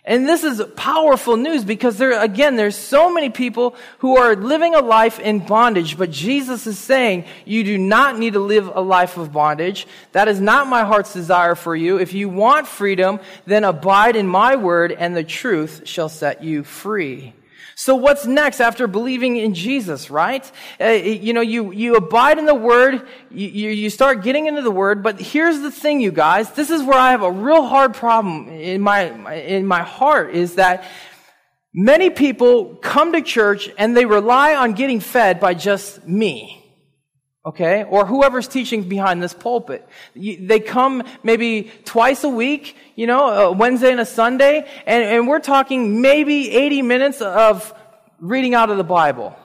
And 0.05 0.27
this 0.27 0.45
is 0.45 0.63
powerful 0.77 1.37
news 1.37 1.63
because 1.63 1.99
there, 1.99 2.19
again, 2.19 2.57
there's 2.57 2.77
so 2.77 3.13
many 3.13 3.29
people 3.29 3.77
who 3.99 4.17
are 4.17 4.35
living 4.35 4.75
a 4.75 4.81
life 4.81 5.19
in 5.19 5.41
bondage, 5.41 5.99
but 5.99 6.11
Jesus 6.11 6.67
is 6.67 6.79
saying 6.79 7.27
you 7.45 7.65
do 7.65 7.77
not 7.77 8.19
need 8.19 8.33
to 8.33 8.41
live 8.41 8.71
a 8.75 8.81
life 8.81 9.19
of 9.19 9.31
bondage. 9.31 9.87
That 10.13 10.27
is 10.27 10.41
not 10.41 10.69
my 10.69 10.85
heart's 10.85 11.13
desire 11.13 11.55
for 11.55 11.77
you. 11.77 11.99
If 11.99 12.15
you 12.15 12.31
want 12.31 12.67
freedom, 12.67 13.21
then 13.45 13.63
abide 13.63 14.17
in 14.17 14.27
my 14.27 14.57
word 14.57 14.91
and 14.91 15.15
the 15.15 15.25
truth 15.25 15.83
shall 15.85 16.09
set 16.09 16.43
you 16.43 16.65
free. 16.65 17.35
So 17.81 17.95
what's 17.95 18.27
next 18.27 18.61
after 18.61 18.87
believing 18.87 19.39
in 19.39 19.55
Jesus, 19.55 20.11
right? 20.11 20.45
Uh, 20.79 20.89
you 20.89 21.33
know, 21.33 21.41
you, 21.41 21.73
you 21.73 21.97
abide 21.97 22.39
in 22.39 22.45
the 22.45 22.55
Word, 22.55 23.09
you, 23.31 23.71
you 23.71 23.89
start 23.89 24.23
getting 24.23 24.45
into 24.45 24.61
the 24.61 24.71
Word, 24.71 25.03
but 25.03 25.19
here's 25.19 25.61
the 25.61 25.71
thing, 25.71 26.03
you 26.03 26.13
guys. 26.13 26.51
This 26.51 26.69
is 26.69 26.83
where 26.83 26.99
I 26.99 27.13
have 27.13 27.23
a 27.23 27.33
real 27.33 27.65
hard 27.65 27.95
problem 27.95 28.49
in 28.51 28.83
my, 28.83 29.05
in 29.33 29.65
my 29.65 29.81
heart 29.81 30.35
is 30.35 30.57
that 30.57 30.85
many 31.73 32.11
people 32.11 32.75
come 32.83 33.15
to 33.15 33.23
church 33.23 33.71
and 33.79 33.97
they 33.97 34.05
rely 34.05 34.57
on 34.57 34.75
getting 34.75 35.01
fed 35.01 35.41
by 35.41 35.55
just 35.55 36.07
me 36.07 36.60
okay? 37.45 37.85
Or 37.85 38.07
whoever's 38.07 38.49
teaching 38.49 38.89
behind 38.89 39.23
this 39.23 39.35
pulpit. 39.35 39.87
They 40.15 40.61
come 40.61 41.03
maybe 41.23 41.71
twice 41.85 42.25
a 42.25 42.29
week, 42.29 42.77
you 42.97 43.07
know, 43.07 43.29
a 43.29 43.53
Wednesday 43.53 43.91
and 43.91 44.01
a 44.01 44.07
Sunday, 44.07 44.67
and, 44.87 45.05
and 45.05 45.29
we're 45.29 45.41
talking 45.41 46.01
maybe 46.01 46.51
80 46.51 46.83
minutes 46.83 47.21
of 47.21 47.75
reading 48.19 48.55
out 48.55 48.71
of 48.71 48.77
the 48.77 48.85
Bible. 48.85 49.37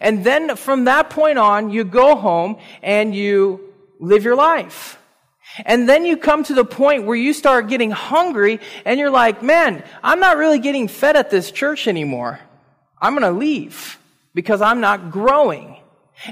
And 0.00 0.24
then 0.24 0.56
from 0.56 0.84
that 0.84 1.10
point 1.10 1.38
on, 1.38 1.70
you 1.70 1.84
go 1.84 2.16
home 2.16 2.56
and 2.82 3.14
you 3.14 3.72
live 4.00 4.24
your 4.24 4.36
life. 4.36 4.98
And 5.64 5.88
then 5.88 6.04
you 6.04 6.16
come 6.16 6.42
to 6.44 6.54
the 6.54 6.64
point 6.64 7.04
where 7.04 7.16
you 7.16 7.32
start 7.32 7.68
getting 7.68 7.90
hungry 7.90 8.60
and 8.84 8.98
you're 8.98 9.10
like, 9.10 9.42
man, 9.42 9.84
I'm 10.02 10.18
not 10.18 10.36
really 10.36 10.58
getting 10.58 10.88
fed 10.88 11.16
at 11.16 11.30
this 11.30 11.50
church 11.52 11.86
anymore. 11.86 12.40
I'm 13.00 13.12
going 13.12 13.30
to 13.32 13.38
leave 13.38 13.98
because 14.34 14.60
I'm 14.60 14.80
not 14.80 15.12
growing. 15.12 15.76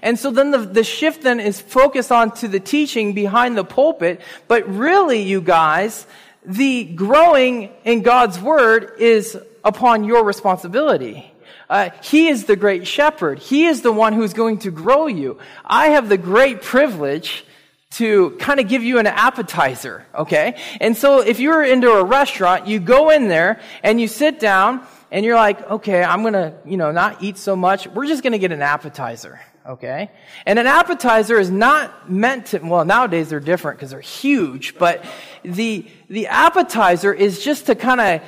And 0.02 0.18
so 0.18 0.30
then 0.30 0.50
the, 0.50 0.58
the 0.58 0.84
shift 0.84 1.22
then 1.22 1.40
is 1.40 1.60
focused 1.60 2.12
on 2.12 2.32
to 2.36 2.48
the 2.48 2.60
teaching 2.60 3.12
behind 3.12 3.56
the 3.56 3.64
pulpit. 3.64 4.20
But 4.48 4.68
really, 4.68 5.22
you 5.22 5.40
guys, 5.40 6.06
the 6.44 6.84
growing 6.84 7.70
in 7.84 8.02
God's 8.02 8.40
word 8.40 8.94
is 8.98 9.36
upon 9.64 10.04
your 10.04 10.24
responsibility. 10.24 11.32
Uh, 11.68 11.90
he 12.02 12.28
is 12.28 12.44
the 12.44 12.56
great 12.56 12.86
shepherd. 12.86 13.38
He 13.38 13.66
is 13.66 13.82
the 13.82 13.92
one 13.92 14.12
who's 14.12 14.34
going 14.34 14.58
to 14.58 14.70
grow 14.70 15.06
you. 15.06 15.38
I 15.64 15.88
have 15.88 16.08
the 16.08 16.18
great 16.18 16.62
privilege 16.62 17.44
to 17.92 18.30
kind 18.38 18.58
of 18.58 18.68
give 18.68 18.82
you 18.82 18.98
an 18.98 19.06
appetizer, 19.06 20.06
okay? 20.14 20.58
And 20.80 20.96
so 20.96 21.20
if 21.20 21.40
you're 21.40 21.62
into 21.62 21.90
a 21.90 22.04
restaurant, 22.04 22.66
you 22.66 22.80
go 22.80 23.10
in 23.10 23.28
there 23.28 23.60
and 23.82 24.00
you 24.00 24.08
sit 24.08 24.40
down 24.40 24.86
and 25.10 25.24
you're 25.26 25.36
like, 25.36 25.70
okay, 25.70 26.02
I'm 26.02 26.22
gonna, 26.22 26.54
you 26.64 26.78
know, 26.78 26.90
not 26.90 27.22
eat 27.22 27.36
so 27.36 27.54
much. 27.54 27.86
We're 27.86 28.06
just 28.06 28.22
gonna 28.22 28.38
get 28.38 28.52
an 28.52 28.62
appetizer 28.62 29.40
okay? 29.66 30.10
And 30.46 30.58
an 30.58 30.66
appetizer 30.66 31.38
is 31.38 31.50
not 31.50 32.10
meant 32.10 32.46
to, 32.46 32.58
well, 32.58 32.84
nowadays 32.84 33.28
they're 33.28 33.40
different 33.40 33.78
because 33.78 33.90
they're 33.90 34.00
huge, 34.00 34.78
but 34.78 35.04
the, 35.44 35.86
the 36.08 36.26
appetizer 36.28 37.12
is 37.12 37.42
just 37.42 37.66
to 37.66 37.74
kind 37.74 38.00
of 38.00 38.22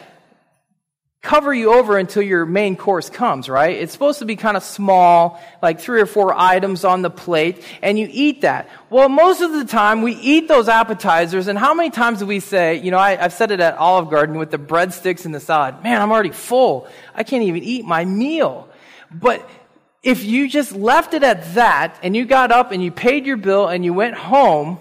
cover 1.24 1.54
you 1.54 1.72
over 1.72 1.96
until 1.96 2.22
your 2.22 2.44
main 2.44 2.76
course 2.76 3.08
comes, 3.08 3.48
right? 3.48 3.78
It's 3.78 3.94
supposed 3.94 4.18
to 4.18 4.26
be 4.26 4.36
kind 4.36 4.58
of 4.58 4.62
small, 4.62 5.40
like 5.62 5.80
three 5.80 6.00
or 6.02 6.06
four 6.06 6.34
items 6.36 6.84
on 6.84 7.00
the 7.00 7.08
plate, 7.08 7.64
and 7.82 7.98
you 7.98 8.06
eat 8.10 8.42
that. 8.42 8.68
Well, 8.90 9.08
most 9.08 9.40
of 9.40 9.52
the 9.52 9.64
time 9.64 10.02
we 10.02 10.12
eat 10.12 10.48
those 10.48 10.68
appetizers, 10.68 11.48
and 11.48 11.58
how 11.58 11.72
many 11.72 11.88
times 11.88 12.18
do 12.18 12.26
we 12.26 12.40
say, 12.40 12.76
you 12.76 12.90
know, 12.90 12.98
I, 12.98 13.16
have 13.16 13.32
said 13.32 13.50
it 13.50 13.60
at 13.60 13.78
Olive 13.78 14.10
Garden 14.10 14.36
with 14.36 14.50
the 14.50 14.58
breadsticks 14.58 15.24
and 15.24 15.34
the 15.34 15.40
salad, 15.40 15.82
man, 15.82 16.02
I'm 16.02 16.12
already 16.12 16.30
full. 16.30 16.86
I 17.14 17.22
can't 17.22 17.42
even 17.42 17.62
eat 17.62 17.86
my 17.86 18.04
meal. 18.04 18.68
But 19.10 19.48
if 20.04 20.22
you 20.22 20.48
just 20.48 20.72
left 20.72 21.14
it 21.14 21.22
at 21.22 21.54
that 21.54 21.98
and 22.02 22.14
you 22.14 22.26
got 22.26 22.52
up 22.52 22.72
and 22.72 22.82
you 22.82 22.92
paid 22.92 23.24
your 23.26 23.38
bill 23.38 23.68
and 23.68 23.84
you 23.84 23.94
went 23.94 24.14
home, 24.14 24.78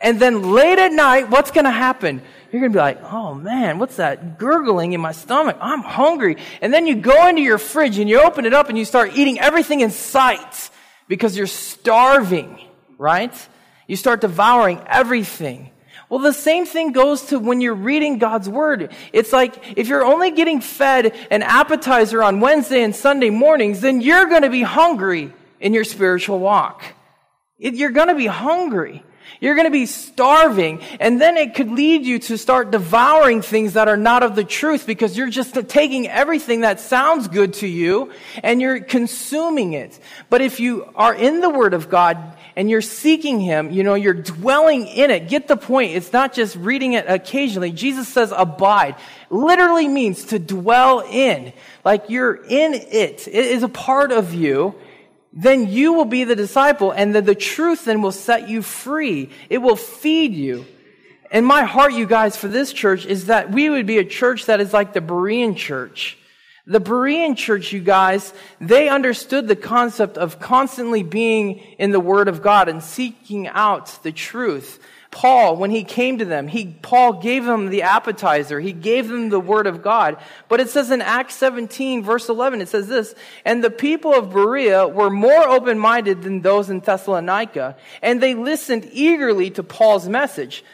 and 0.00 0.18
then 0.20 0.52
late 0.52 0.78
at 0.78 0.92
night, 0.92 1.30
what's 1.30 1.50
going 1.50 1.64
to 1.64 1.70
happen? 1.70 2.22
You're 2.50 2.60
going 2.60 2.72
to 2.72 2.76
be 2.76 2.80
like, 2.80 3.02
oh 3.12 3.34
man, 3.34 3.78
what's 3.78 3.96
that 3.96 4.38
gurgling 4.38 4.92
in 4.92 5.00
my 5.00 5.12
stomach? 5.12 5.56
I'm 5.60 5.82
hungry. 5.82 6.36
And 6.60 6.72
then 6.72 6.86
you 6.86 6.96
go 6.96 7.28
into 7.28 7.42
your 7.42 7.58
fridge 7.58 7.98
and 7.98 8.08
you 8.08 8.22
open 8.22 8.46
it 8.46 8.54
up 8.54 8.68
and 8.68 8.78
you 8.78 8.84
start 8.84 9.16
eating 9.16 9.38
everything 9.38 9.80
in 9.80 9.90
sight 9.90 10.70
because 11.08 11.36
you're 11.36 11.46
starving, 11.46 12.58
right? 12.96 13.34
You 13.86 13.96
start 13.96 14.20
devouring 14.20 14.80
everything. 14.86 15.70
Well, 16.14 16.22
the 16.22 16.32
same 16.32 16.64
thing 16.64 16.92
goes 16.92 17.22
to 17.30 17.40
when 17.40 17.60
you're 17.60 17.74
reading 17.74 18.18
God's 18.18 18.48
Word. 18.48 18.92
It's 19.12 19.32
like 19.32 19.76
if 19.76 19.88
you're 19.88 20.04
only 20.04 20.30
getting 20.30 20.60
fed 20.60 21.12
an 21.28 21.42
appetizer 21.42 22.22
on 22.22 22.38
Wednesday 22.38 22.84
and 22.84 22.94
Sunday 22.94 23.30
mornings, 23.30 23.80
then 23.80 24.00
you're 24.00 24.26
going 24.26 24.42
to 24.42 24.48
be 24.48 24.62
hungry 24.62 25.32
in 25.58 25.74
your 25.74 25.82
spiritual 25.82 26.38
walk. 26.38 26.84
You're 27.58 27.90
going 27.90 28.06
to 28.06 28.14
be 28.14 28.28
hungry. 28.28 29.02
You're 29.40 29.56
going 29.56 29.66
to 29.66 29.72
be 29.72 29.86
starving, 29.86 30.82
and 31.00 31.20
then 31.20 31.36
it 31.36 31.54
could 31.54 31.70
lead 31.70 32.06
you 32.06 32.20
to 32.20 32.38
start 32.38 32.70
devouring 32.70 33.42
things 33.42 33.72
that 33.72 33.88
are 33.88 33.96
not 33.96 34.22
of 34.22 34.36
the 34.36 34.44
truth 34.44 34.86
because 34.86 35.18
you're 35.18 35.30
just 35.30 35.68
taking 35.68 36.06
everything 36.06 36.60
that 36.60 36.78
sounds 36.78 37.26
good 37.26 37.54
to 37.54 37.66
you 37.66 38.12
and 38.42 38.60
you're 38.60 38.80
consuming 38.80 39.72
it. 39.72 39.98
But 40.30 40.42
if 40.42 40.60
you 40.60 40.88
are 40.94 41.14
in 41.14 41.40
the 41.40 41.50
Word 41.50 41.74
of 41.74 41.88
God, 41.88 42.33
and 42.56 42.70
you're 42.70 42.82
seeking 42.82 43.40
Him, 43.40 43.70
you 43.70 43.82
know, 43.82 43.94
you're 43.94 44.14
dwelling 44.14 44.86
in 44.86 45.10
it. 45.10 45.28
Get 45.28 45.48
the 45.48 45.56
point. 45.56 45.92
It's 45.92 46.12
not 46.12 46.32
just 46.32 46.56
reading 46.56 46.92
it 46.92 47.06
occasionally. 47.08 47.72
Jesus 47.72 48.08
says 48.08 48.32
abide. 48.34 48.96
Literally 49.30 49.88
means 49.88 50.24
to 50.26 50.38
dwell 50.38 51.00
in. 51.00 51.52
Like 51.84 52.10
you're 52.10 52.34
in 52.34 52.74
it. 52.74 53.26
It 53.26 53.46
is 53.46 53.62
a 53.62 53.68
part 53.68 54.12
of 54.12 54.34
you. 54.34 54.74
Then 55.32 55.68
you 55.68 55.94
will 55.94 56.04
be 56.04 56.22
the 56.22 56.36
disciple 56.36 56.92
and 56.92 57.14
the, 57.14 57.34
truth 57.34 57.86
then 57.86 58.02
will 58.02 58.12
set 58.12 58.48
you 58.48 58.62
free. 58.62 59.30
It 59.50 59.58
will 59.58 59.76
feed 59.76 60.32
you. 60.32 60.64
And 61.32 61.44
my 61.44 61.64
heart, 61.64 61.92
you 61.92 62.06
guys, 62.06 62.36
for 62.36 62.46
this 62.46 62.72
church 62.72 63.04
is 63.04 63.26
that 63.26 63.50
we 63.50 63.68
would 63.68 63.86
be 63.86 63.98
a 63.98 64.04
church 64.04 64.46
that 64.46 64.60
is 64.60 64.72
like 64.72 64.92
the 64.92 65.00
Berean 65.00 65.56
church 65.56 66.16
the 66.66 66.80
Berean 66.80 67.36
church, 67.36 67.72
you 67.72 67.80
guys, 67.80 68.32
they 68.58 68.88
understood 68.88 69.48
the 69.48 69.56
concept 69.56 70.16
of 70.16 70.40
constantly 70.40 71.02
being 71.02 71.58
in 71.78 71.90
the 71.90 72.00
Word 72.00 72.26
of 72.26 72.42
God 72.42 72.68
and 72.68 72.82
seeking 72.82 73.46
out 73.48 74.02
the 74.02 74.12
truth. 74.12 74.80
Paul, 75.10 75.56
when 75.56 75.70
he 75.70 75.84
came 75.84 76.18
to 76.18 76.24
them, 76.24 76.48
he, 76.48 76.74
Paul 76.82 77.20
gave 77.20 77.44
them 77.44 77.68
the 77.68 77.82
appetizer. 77.82 78.58
He 78.58 78.72
gave 78.72 79.08
them 79.08 79.28
the 79.28 79.38
Word 79.38 79.66
of 79.66 79.82
God. 79.82 80.16
But 80.48 80.58
it 80.58 80.70
says 80.70 80.90
in 80.90 81.02
Acts 81.02 81.34
17, 81.36 82.02
verse 82.02 82.28
11, 82.28 82.62
it 82.62 82.68
says 82.68 82.88
this, 82.88 83.14
And 83.44 83.62
the 83.62 83.70
people 83.70 84.12
of 84.12 84.32
Berea 84.32 84.88
were 84.88 85.10
more 85.10 85.48
open-minded 85.48 86.22
than 86.22 86.40
those 86.40 86.70
in 86.70 86.80
Thessalonica, 86.80 87.76
and 88.02 88.20
they 88.20 88.34
listened 88.34 88.88
eagerly 88.90 89.50
to 89.50 89.62
Paul's 89.62 90.08
message. 90.08 90.64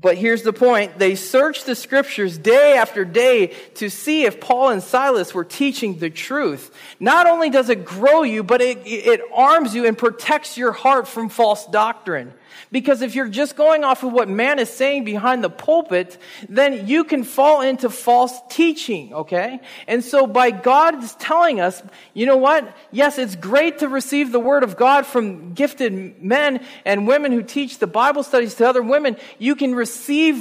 But 0.00 0.16
here's 0.16 0.42
the 0.42 0.52
point. 0.52 0.98
They 0.98 1.16
searched 1.16 1.66
the 1.66 1.74
scriptures 1.74 2.38
day 2.38 2.76
after 2.76 3.04
day 3.04 3.48
to 3.74 3.90
see 3.90 4.26
if 4.26 4.40
Paul 4.40 4.68
and 4.68 4.80
Silas 4.80 5.34
were 5.34 5.44
teaching 5.44 5.98
the 5.98 6.08
truth. 6.08 6.72
Not 7.00 7.26
only 7.26 7.50
does 7.50 7.68
it 7.68 7.84
grow 7.84 8.22
you, 8.22 8.44
but 8.44 8.60
it, 8.60 8.78
it 8.86 9.20
arms 9.34 9.74
you 9.74 9.86
and 9.86 9.98
protects 9.98 10.56
your 10.56 10.70
heart 10.70 11.08
from 11.08 11.28
false 11.28 11.66
doctrine. 11.66 12.32
Because 12.70 13.02
if 13.02 13.14
you're 13.14 13.28
just 13.28 13.56
going 13.56 13.82
off 13.82 14.02
of 14.02 14.12
what 14.12 14.28
man 14.28 14.58
is 14.58 14.68
saying 14.68 15.04
behind 15.04 15.42
the 15.42 15.50
pulpit, 15.50 16.18
then 16.48 16.86
you 16.86 17.04
can 17.04 17.24
fall 17.24 17.60
into 17.60 17.88
false 17.88 18.38
teaching, 18.50 19.12
okay? 19.14 19.60
And 19.86 20.04
so 20.04 20.26
by 20.26 20.50
God 20.50 21.02
telling 21.18 21.60
us, 21.60 21.82
you 22.14 22.26
know 22.26 22.36
what? 22.36 22.76
Yes, 22.90 23.18
it's 23.18 23.36
great 23.36 23.78
to 23.78 23.88
receive 23.88 24.32
the 24.32 24.40
word 24.40 24.62
of 24.62 24.76
God 24.76 25.06
from 25.06 25.54
gifted 25.54 26.22
men 26.22 26.64
and 26.84 27.06
women 27.06 27.32
who 27.32 27.42
teach 27.42 27.78
the 27.78 27.86
Bible 27.86 28.22
studies 28.22 28.54
to 28.56 28.68
other 28.68 28.82
women. 28.82 29.16
You 29.38 29.54
can 29.54 29.74
receive 29.74 29.87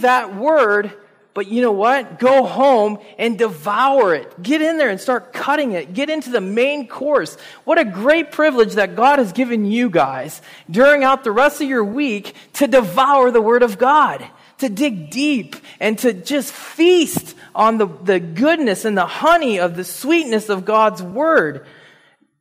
that 0.01 0.36
word 0.36 0.93
but 1.38 1.49
you 1.49 1.62
know 1.62 1.71
what? 1.71 2.17
Go 2.17 2.47
home 2.47 2.97
and 3.19 3.38
devour 3.38 4.15
it. 4.15 4.41
Get 4.41 4.60
in 4.60 4.79
there 4.79 4.89
and 4.89 4.99
start 4.99 5.33
cutting 5.33 5.73
it. 5.73 5.93
Get 5.93 6.10
into 6.10 6.31
the 6.31 6.41
main 6.41 6.88
course. 6.88 7.38
What 7.63 7.77
a 7.77 7.86
great 7.86 8.31
privilege 8.31 8.73
that 8.73 8.95
God 8.95 9.19
has 9.19 9.33
given 9.33 9.63
you 9.63 9.91
guys 9.91 10.41
during 10.67 11.03
out 11.03 11.23
the 11.23 11.31
rest 11.31 11.62
of 11.62 11.69
your 11.69 11.83
week 11.83 12.33
to 12.53 12.65
devour 12.65 13.29
the 13.29 13.39
Word 13.39 13.62
of 13.62 13.77
God, 13.77 14.25
to 14.57 14.67
dig 14.67 15.12
deep 15.12 15.55
and 15.79 15.99
to 15.99 16.12
just 16.12 16.51
feast 16.51 17.36
on 17.53 17.77
the, 17.77 17.86
the 17.86 18.19
goodness 18.19 18.83
and 18.83 18.97
the 18.97 19.05
honey 19.05 19.60
of 19.60 19.75
the 19.75 19.83
sweetness 19.83 20.49
of 20.49 20.65
God's 20.65 21.03
Word. 21.03 21.67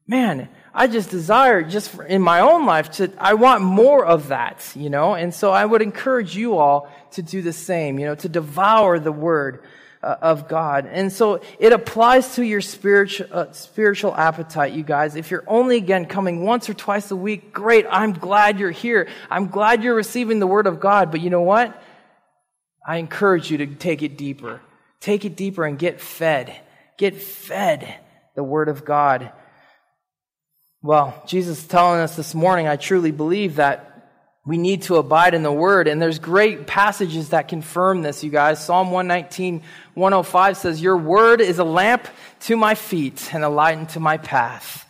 Man, 0.07 0.49
I 0.77 0.87
just 0.87 1.11
desire 1.11 1.63
just 1.63 1.99
in 2.01 2.23
my 2.23 2.41
own 2.41 2.67
life 2.67 2.91
to, 2.93 3.11
I 3.19 3.35
want 3.35 3.63
more 3.63 4.05
of 4.05 4.29
that, 4.29 4.73
you 4.77 4.91
know? 4.91 5.15
And 5.15 5.35
so 5.35 5.51
I 5.51 5.65
would 5.65 5.83
encourage 5.83 6.37
you 6.37 6.59
all 6.59 6.89
to 7.13 7.23
do 7.23 7.43
the 7.43 7.53
same, 7.53 7.99
you 7.99 8.07
know, 8.07 8.15
to 8.17 8.29
devour 8.29 8.99
the 8.99 9.11
word 9.11 9.65
uh, 10.03 10.17
of 10.21 10.49
God. 10.49 10.87
And 10.87 11.11
so 11.11 11.41
it 11.59 11.73
applies 11.73 12.35
to 12.35 12.45
your 12.45 12.61
spiritual, 12.61 13.27
uh, 13.33 13.53
spiritual 13.53 14.15
appetite, 14.15 14.75
you 14.75 14.83
guys. 14.83 15.17
If 15.17 15.31
you're 15.31 15.45
only 15.47 15.79
again 15.79 16.05
coming 16.07 16.45
once 16.45 16.69
or 16.69 16.75
twice 16.75 17.11
a 17.11 17.17
week, 17.17 17.53
great. 17.53 17.87
I'm 17.91 18.13
glad 18.13 18.61
you're 18.61 18.71
here. 18.71 19.09
I'm 19.31 19.49
glad 19.49 19.83
you're 19.83 19.95
receiving 19.95 20.39
the 20.39 20.47
word 20.47 20.67
of 20.67 20.79
God. 20.79 21.11
But 21.11 21.23
you 21.23 21.31
know 21.31 21.43
what? 21.43 21.83
I 22.87 22.99
encourage 22.99 23.51
you 23.51 23.59
to 23.59 23.67
take 23.67 24.03
it 24.03 24.17
deeper 24.17 24.61
Take 25.01 25.25
it 25.25 25.37
deeper 25.37 25.65
and 25.65 25.79
get 25.79 26.01
fed. 26.01 26.53
Get 26.99 27.17
fed 27.17 27.97
the 28.35 28.43
Word 28.43 28.69
of 28.69 28.85
God. 28.85 29.31
Well, 30.87 31.21
Jesus 31.27 31.59
is 31.59 31.67
telling 31.67 31.99
us 31.99 32.15
this 32.15 32.33
morning, 32.33 32.69
I 32.69 32.77
truly 32.77 33.11
believe 33.11 33.57
that 33.57 34.09
we 34.47 34.57
need 34.57 34.83
to 34.83 34.99
abide 34.99 35.35
in 35.35 35.43
the 35.43 35.51
Word. 35.51 35.89
And 35.89 36.01
there's 36.01 36.21
great 36.21 36.69
passages 36.69 37.31
that 37.31 37.49
confirm 37.49 38.03
this, 38.03 38.23
you 38.23 38.31
guys. 38.31 38.65
Psalm 38.65 38.93
119, 38.93 39.65
105 39.95 40.57
says, 40.57 40.81
Your 40.81 40.97
Word 40.97 41.41
is 41.41 41.59
a 41.59 41.65
lamp 41.65 42.07
to 42.43 42.57
my 42.57 42.77
feet 42.77 43.35
and 43.35 43.43
a 43.43 43.49
light 43.49 43.79
into 43.79 43.99
my 43.99 44.17
path. 44.17 44.89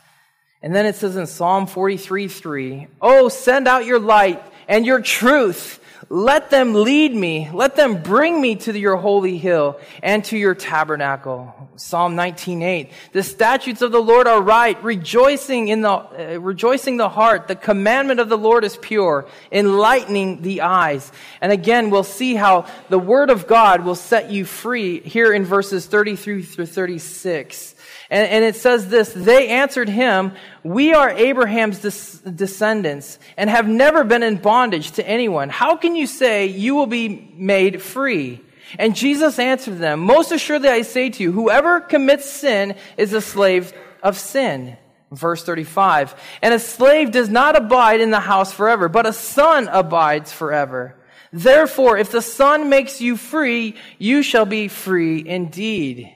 And 0.61 0.77
then 0.77 0.85
it 0.85 0.97
says 0.97 1.17
in 1.17 1.27
Psalm 1.27 1.67
43, 1.67 2.29
3, 2.29 2.89
Oh, 3.01 3.31
send 3.31 3.67
out 3.67 3.87
your 3.87 3.99
light 3.99 4.45
and 4.69 4.85
your 4.85 5.01
truth 5.01 5.81
let 6.09 6.51
them 6.51 6.73
lead 6.73 7.15
me. 7.15 7.51
Let 7.53 7.75
them 7.75 8.03
bring 8.03 8.41
me 8.41 8.57
to 8.57 8.79
your 8.79 8.97
holy 8.97 9.39
hill 9.39 9.81
and 10.03 10.25
to 10.27 10.39
your 10.39 10.55
tabernacle. 10.55 11.53
Psalm 11.77 12.15
19:8. 12.15 12.91
The 13.13 13.23
statutes 13.23 13.83
of 13.83 13.93
the 13.93 14.01
Lord 14.01 14.29
are 14.29 14.41
right, 14.41 14.83
rejoicing 14.85 15.69
in 15.69 15.83
the 15.83 15.91
uh, 15.91 16.39
rejoicing 16.41 16.97
the 16.97 17.09
heart. 17.09 17.49
The 17.49 17.57
commandment 17.57 18.21
of 18.21 18.29
the 18.29 18.39
Lord 18.39 18.65
is 18.65 18.77
pure, 18.77 19.27
enlightening 19.51 20.43
the 20.43 20.63
eyes. 20.63 21.11
And 21.41 21.51
again, 21.51 21.91
we'll 21.91 22.05
see 22.05 22.35
how 22.35 22.67
the 22.89 22.99
word 22.99 23.31
of 23.31 23.47
God 23.47 23.85
will 23.85 23.95
set 23.95 24.31
you 24.31 24.45
free 24.45 25.01
here 25.01 25.33
in 25.33 25.45
verses 25.45 25.87
33 25.87 26.43
through 26.43 26.67
36. 26.67 27.76
And, 28.09 28.29
and, 28.29 28.45
it 28.45 28.55
says 28.55 28.89
this, 28.89 29.13
they 29.13 29.49
answered 29.49 29.89
him, 29.89 30.33
we 30.63 30.95
are 30.95 31.11
Abraham's 31.11 31.81
des- 31.81 32.31
descendants 32.31 33.19
and 33.37 33.51
have 33.51 33.67
never 33.67 34.05
been 34.05 34.23
in 34.23 34.37
bondage 34.37 34.93
to 34.93 35.09
anyone. 35.09 35.49
How 35.49 35.77
can 35.77 35.97
you 35.97 36.07
say 36.07 36.47
you 36.47 36.77
will 36.77 36.87
be 36.87 37.33
made 37.35 37.83
free? 37.83 38.41
And 38.79 38.95
Jesus 38.95 39.39
answered 39.39 39.79
them, 39.79 40.01
most 40.01 40.33
assuredly 40.33 40.69
I 40.69 40.83
say 40.83 41.11
to 41.11 41.23
you, 41.23 41.33
whoever 41.33 41.81
commits 41.81 42.29
sin 42.29 42.77
is 42.97 43.13
a 43.13 43.21
slave 43.21 43.73
of 44.03 44.19
sin. 44.19 44.77
Verse 45.13 45.45
35. 45.45 46.15
And 46.43 46.53
a 46.53 46.59
slave 46.59 47.13
does 47.13 47.29
not 47.29 47.57
abide 47.57 48.01
in 48.01 48.11
the 48.11 48.21
house 48.21 48.53
forever, 48.53 48.89
but 48.89 49.07
a 49.07 49.13
son 49.13 49.69
abides 49.69 50.33
forever. 50.33 50.97
Therefore, 51.33 51.99
if 51.99 52.11
the 52.11 52.23
son 52.23 52.69
makes 52.69 53.01
you 53.01 53.17
free, 53.17 53.77
you 53.99 54.23
shall 54.23 54.47
be 54.47 54.69
free 54.69 55.27
indeed. 55.27 56.13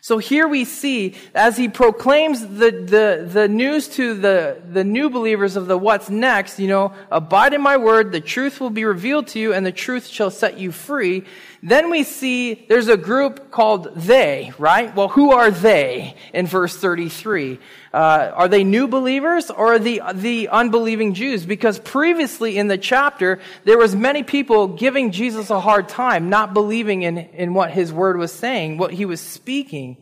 So 0.00 0.18
here 0.18 0.46
we 0.46 0.64
see, 0.64 1.14
as 1.34 1.56
he 1.56 1.68
proclaims 1.68 2.40
the, 2.40 2.70
the, 2.70 3.26
the 3.26 3.48
news 3.48 3.88
to 3.90 4.14
the, 4.14 4.60
the 4.70 4.84
new 4.84 5.08
believers 5.08 5.56
of 5.56 5.66
the 5.66 5.78
what's 5.78 6.10
next, 6.10 6.58
you 6.58 6.68
know, 6.68 6.92
abide 7.10 7.54
in 7.54 7.62
my 7.62 7.76
word, 7.76 8.12
the 8.12 8.20
truth 8.20 8.60
will 8.60 8.70
be 8.70 8.84
revealed 8.84 9.28
to 9.28 9.38
you, 9.38 9.54
and 9.54 9.64
the 9.64 9.72
truth 9.72 10.06
shall 10.06 10.30
set 10.30 10.58
you 10.58 10.72
free. 10.72 11.24
Then 11.62 11.90
we 11.90 12.04
see 12.04 12.66
there's 12.68 12.88
a 12.88 12.96
group 12.98 13.50
called 13.50 13.94
they, 13.94 14.52
right? 14.58 14.94
Well, 14.94 15.08
who 15.08 15.32
are 15.32 15.50
they 15.50 16.14
in 16.34 16.46
verse 16.46 16.76
33? 16.76 17.58
Uh, 17.94 18.32
are 18.34 18.48
they 18.48 18.64
new 18.64 18.88
believers 18.88 19.50
or 19.50 19.78
the, 19.78 20.02
the 20.14 20.48
unbelieving 20.48 21.14
Jews? 21.14 21.46
Because 21.46 21.78
previously 21.78 22.58
in 22.58 22.66
the 22.66 22.76
chapter, 22.76 23.38
there 23.62 23.78
was 23.78 23.94
many 23.94 24.24
people 24.24 24.66
giving 24.66 25.12
Jesus 25.12 25.48
a 25.48 25.60
hard 25.60 25.88
time, 25.88 26.28
not 26.28 26.52
believing 26.54 27.02
in, 27.02 27.18
in 27.18 27.54
what 27.54 27.70
his 27.70 27.92
word 27.92 28.16
was 28.16 28.32
saying, 28.32 28.78
what 28.78 28.92
he 28.92 29.04
was 29.04 29.20
speaking. 29.20 29.96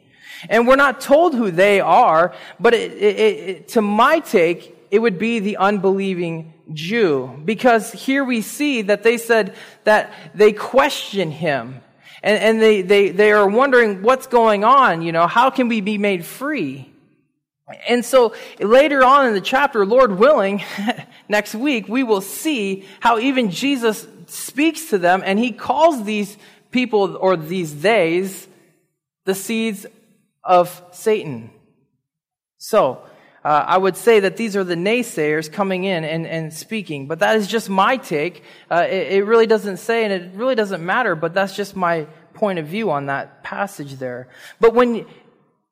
And 0.48 0.66
we're 0.66 0.76
not 0.76 1.02
told 1.02 1.34
who 1.34 1.50
they 1.50 1.80
are, 1.80 2.34
but 2.58 2.72
it, 2.72 2.92
it, 2.92 3.16
it, 3.18 3.68
to 3.68 3.82
my 3.82 4.20
take, 4.20 4.74
it 4.90 4.98
would 4.98 5.18
be 5.18 5.40
the 5.40 5.58
unbelieving 5.58 6.54
Jew. 6.72 7.42
Because 7.44 7.92
here 7.92 8.24
we 8.24 8.40
see 8.40 8.80
that 8.82 9.02
they 9.02 9.18
said 9.18 9.54
that 9.84 10.14
they 10.34 10.54
question 10.54 11.30
him. 11.30 11.82
And, 12.22 12.38
and 12.38 12.62
they, 12.62 12.80
they, 12.80 13.10
they 13.10 13.32
are 13.32 13.46
wondering 13.46 14.00
what's 14.00 14.28
going 14.28 14.64
on, 14.64 15.02
you 15.02 15.12
know, 15.12 15.26
how 15.26 15.50
can 15.50 15.68
we 15.68 15.82
be 15.82 15.98
made 15.98 16.24
free? 16.24 16.88
And 17.88 18.04
so 18.04 18.34
later 18.58 19.04
on 19.04 19.26
in 19.26 19.34
the 19.34 19.40
chapter, 19.40 19.84
Lord 19.84 20.18
willing, 20.18 20.62
next 21.28 21.54
week, 21.54 21.88
we 21.88 22.02
will 22.02 22.20
see 22.20 22.86
how 23.00 23.18
even 23.18 23.50
Jesus 23.50 24.06
speaks 24.26 24.90
to 24.90 24.98
them 24.98 25.22
and 25.24 25.38
he 25.38 25.52
calls 25.52 26.04
these 26.04 26.36
people 26.70 27.16
or 27.16 27.36
these 27.36 27.72
theys 27.72 28.48
the 29.24 29.34
seeds 29.34 29.86
of 30.42 30.82
Satan. 30.90 31.50
So, 32.58 33.02
uh, 33.44 33.64
I 33.66 33.76
would 33.76 33.96
say 33.96 34.20
that 34.20 34.36
these 34.36 34.56
are 34.56 34.62
the 34.62 34.76
naysayers 34.76 35.52
coming 35.52 35.82
in 35.82 36.04
and, 36.04 36.26
and 36.26 36.52
speaking, 36.52 37.08
but 37.08 37.18
that 37.18 37.36
is 37.36 37.48
just 37.48 37.68
my 37.68 37.96
take. 37.96 38.44
Uh, 38.70 38.86
it, 38.88 39.14
it 39.14 39.26
really 39.26 39.48
doesn't 39.48 39.78
say, 39.78 40.04
and 40.04 40.12
it 40.12 40.34
really 40.36 40.54
doesn't 40.54 40.84
matter, 40.84 41.16
but 41.16 41.34
that's 41.34 41.56
just 41.56 41.74
my 41.74 42.06
point 42.34 42.60
of 42.60 42.66
view 42.66 42.90
on 42.90 43.06
that 43.06 43.42
passage 43.42 43.94
there. 43.96 44.28
But 44.60 44.74
when 44.74 45.06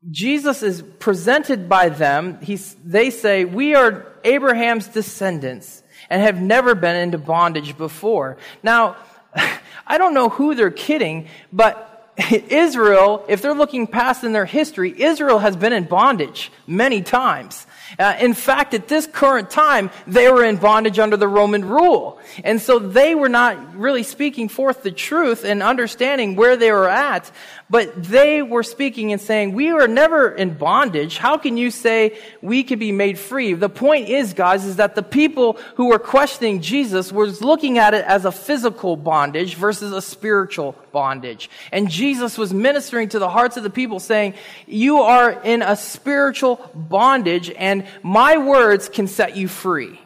Jesus 0.08 0.62
is 0.62 0.82
presented 0.98 1.68
by 1.68 1.90
them, 1.90 2.38
he's, 2.40 2.74
they 2.84 3.10
say, 3.10 3.44
We 3.44 3.74
are 3.74 4.06
Abraham's 4.24 4.88
descendants 4.88 5.82
and 6.08 6.22
have 6.22 6.40
never 6.40 6.74
been 6.74 6.96
into 6.96 7.18
bondage 7.18 7.76
before. 7.76 8.38
Now, 8.62 8.96
I 9.86 9.98
don't 9.98 10.14
know 10.14 10.28
who 10.28 10.54
they're 10.54 10.70
kidding, 10.70 11.28
but 11.52 12.12
Israel, 12.30 13.24
if 13.28 13.42
they're 13.42 13.54
looking 13.54 13.86
past 13.86 14.24
in 14.24 14.32
their 14.32 14.46
history, 14.46 15.02
Israel 15.02 15.38
has 15.38 15.56
been 15.56 15.72
in 15.72 15.84
bondage 15.84 16.50
many 16.66 17.02
times. 17.02 17.66
Uh, 17.98 18.16
in 18.20 18.34
fact, 18.34 18.74
at 18.74 18.88
this 18.88 19.06
current 19.06 19.50
time, 19.50 19.90
they 20.06 20.30
were 20.30 20.44
in 20.44 20.56
bondage 20.56 20.98
under 20.98 21.16
the 21.16 21.28
Roman 21.28 21.64
rule. 21.64 22.18
And 22.44 22.60
so 22.60 22.78
they 22.78 23.14
were 23.14 23.28
not 23.28 23.74
really 23.76 24.02
speaking 24.02 24.48
forth 24.48 24.82
the 24.82 24.92
truth 24.92 25.44
and 25.44 25.62
understanding 25.62 26.36
where 26.36 26.56
they 26.56 26.70
were 26.70 26.88
at, 26.88 27.30
but 27.68 28.02
they 28.02 28.42
were 28.42 28.62
speaking 28.62 29.12
and 29.12 29.20
saying, 29.20 29.52
we 29.52 29.70
are 29.70 29.86
never 29.86 30.28
in 30.28 30.54
bondage. 30.54 31.18
How 31.18 31.36
can 31.36 31.56
you 31.56 31.70
say 31.70 32.18
we 32.42 32.64
could 32.64 32.78
be 32.78 32.92
made 32.92 33.18
free? 33.18 33.54
The 33.54 33.68
point 33.68 34.08
is, 34.08 34.34
guys, 34.34 34.64
is 34.64 34.76
that 34.76 34.94
the 34.94 35.02
people 35.02 35.58
who 35.76 35.88
were 35.88 35.98
questioning 35.98 36.62
Jesus 36.62 37.12
was 37.12 37.40
looking 37.42 37.78
at 37.78 37.94
it 37.94 38.04
as 38.04 38.24
a 38.24 38.32
physical 38.32 38.96
bondage 38.96 39.54
versus 39.54 39.92
a 39.92 40.02
spiritual 40.02 40.74
bondage. 40.92 41.48
And 41.70 41.88
Jesus 41.88 42.36
was 42.36 42.52
ministering 42.52 43.08
to 43.10 43.20
the 43.20 43.28
hearts 43.28 43.56
of 43.56 43.62
the 43.62 43.70
people 43.70 44.00
saying, 44.00 44.34
you 44.66 45.02
are 45.02 45.30
in 45.30 45.62
a 45.62 45.76
spiritual 45.76 46.56
bondage 46.74 47.50
and 47.80 47.88
my 48.02 48.38
words 48.38 48.88
can 48.88 49.06
set 49.06 49.36
you 49.36 49.48
free. 49.48 50.00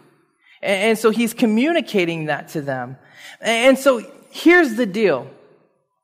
And 0.62 0.98
so 0.98 1.10
he's 1.10 1.34
communicating 1.34 2.26
that 2.26 2.48
to 2.50 2.62
them. 2.62 2.96
And 3.40 3.78
so 3.78 4.02
here's 4.30 4.76
the 4.76 4.86
deal. 4.86 5.30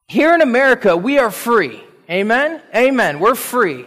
Here 0.07 0.35
in 0.35 0.43
America, 0.43 0.97
we 0.97 1.19
are 1.19 1.31
free. 1.31 1.83
Amen? 2.11 2.61
Amen. 2.75 3.21
We're 3.21 3.35
free. 3.35 3.87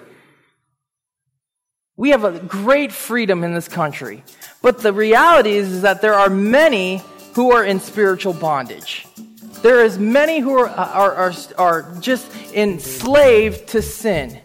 We 1.95 2.09
have 2.09 2.23
a 2.23 2.39
great 2.39 2.91
freedom 2.91 3.43
in 3.43 3.53
this 3.53 3.67
country. 3.67 4.23
But 4.61 4.79
the 4.79 4.93
reality 4.93 5.51
is, 5.51 5.71
is 5.71 5.81
that 5.83 6.01
there 6.01 6.15
are 6.15 6.29
many 6.29 7.03
who 7.33 7.51
are 7.51 7.63
in 7.63 7.79
spiritual 7.79 8.33
bondage. 8.33 9.05
There 9.61 9.83
is 9.83 9.99
many 9.99 10.39
who 10.39 10.57
are, 10.57 10.69
are, 10.69 11.13
are, 11.13 11.33
are 11.57 11.95
just 11.99 12.31
enslaved 12.53 13.67
to 13.69 13.81
sin. 13.81 14.39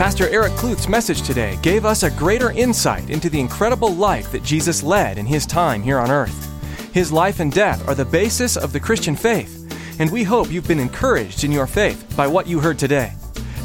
Pastor 0.00 0.30
Eric 0.30 0.54
Kluth's 0.54 0.88
message 0.88 1.20
today 1.20 1.58
gave 1.60 1.84
us 1.84 2.04
a 2.04 2.10
greater 2.12 2.52
insight 2.52 3.10
into 3.10 3.28
the 3.28 3.38
incredible 3.38 3.94
life 3.94 4.32
that 4.32 4.42
Jesus 4.42 4.82
led 4.82 5.18
in 5.18 5.26
his 5.26 5.44
time 5.44 5.82
here 5.82 5.98
on 5.98 6.10
earth. 6.10 6.48
His 6.94 7.12
life 7.12 7.38
and 7.38 7.52
death 7.52 7.86
are 7.86 7.94
the 7.94 8.06
basis 8.06 8.56
of 8.56 8.72
the 8.72 8.80
Christian 8.80 9.14
faith, 9.14 10.00
and 10.00 10.10
we 10.10 10.22
hope 10.22 10.50
you've 10.50 10.66
been 10.66 10.80
encouraged 10.80 11.44
in 11.44 11.52
your 11.52 11.66
faith 11.66 12.14
by 12.16 12.26
what 12.26 12.46
you 12.46 12.60
heard 12.60 12.78
today. 12.78 13.12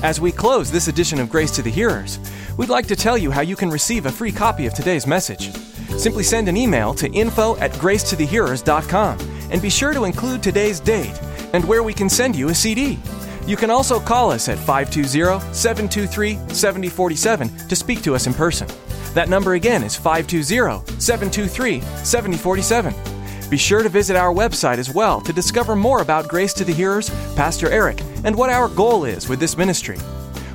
As 0.04 0.20
we 0.20 0.30
close 0.30 0.70
this 0.70 0.90
edition 0.90 1.22
of 1.22 1.30
Grace 1.30 1.52
to 1.52 1.62
the 1.62 1.72
Hearers, 1.72 2.20
we'd 2.58 2.68
like 2.68 2.88
to 2.88 2.98
tell 2.98 3.18
you 3.18 3.32
how 3.32 3.40
you 3.40 3.56
can 3.56 3.70
receive 3.70 4.06
a 4.06 4.12
free 4.12 4.34
copy 4.34 4.66
of 4.66 4.74
today's 4.74 5.08
message. 5.08 5.54
Simply 5.98 6.24
send 6.24 6.50
an 6.50 6.58
email 6.58 6.94
to 6.96 7.10
info 7.14 7.56
at 7.60 7.72
gracetothehearers.com 7.72 9.20
and 9.52 9.62
be 9.62 9.70
sure 9.70 9.94
to 9.94 10.04
include 10.04 10.44
today's 10.44 10.82
date 10.82 11.18
and 11.54 11.64
where 11.64 11.82
we 11.82 11.94
can 11.94 12.10
send 12.10 12.36
you 12.36 12.50
a 12.50 12.54
CD. 12.54 13.00
You 13.48 13.56
can 13.56 13.70
also 13.70 14.00
call 14.00 14.32
us 14.32 14.50
at 14.50 14.58
520 14.58 15.40
723 15.54 16.36
7047 16.50 17.68
to 17.68 17.76
speak 17.76 18.02
to 18.02 18.16
us 18.16 18.26
in 18.26 18.34
person. 18.34 18.68
That 19.14 19.30
number 19.30 19.54
again 19.54 19.84
is 19.84 19.96
520 19.96 21.00
723 21.00 21.82
7047. 21.82 22.94
Be 23.50 23.58
sure 23.58 23.84
to 23.84 23.90
visit 23.90 24.16
our 24.16 24.34
website 24.34 24.80
as 24.80 24.92
well 24.92 25.22
to 25.22 25.32
discover 25.32 25.76
more 25.76 26.02
about 26.02 26.28
Grace 26.28 26.54
to 26.56 26.64
the 26.64 26.74
Hearers, 26.74 27.12
Pastor 27.36 27.70
Eric, 27.70 28.02
and 28.24 28.36
what 28.36 28.50
our 28.50 28.68
goal 28.68 29.06
is 29.06 29.30
with 29.30 29.40
this 29.40 29.56
ministry. 29.56 30.00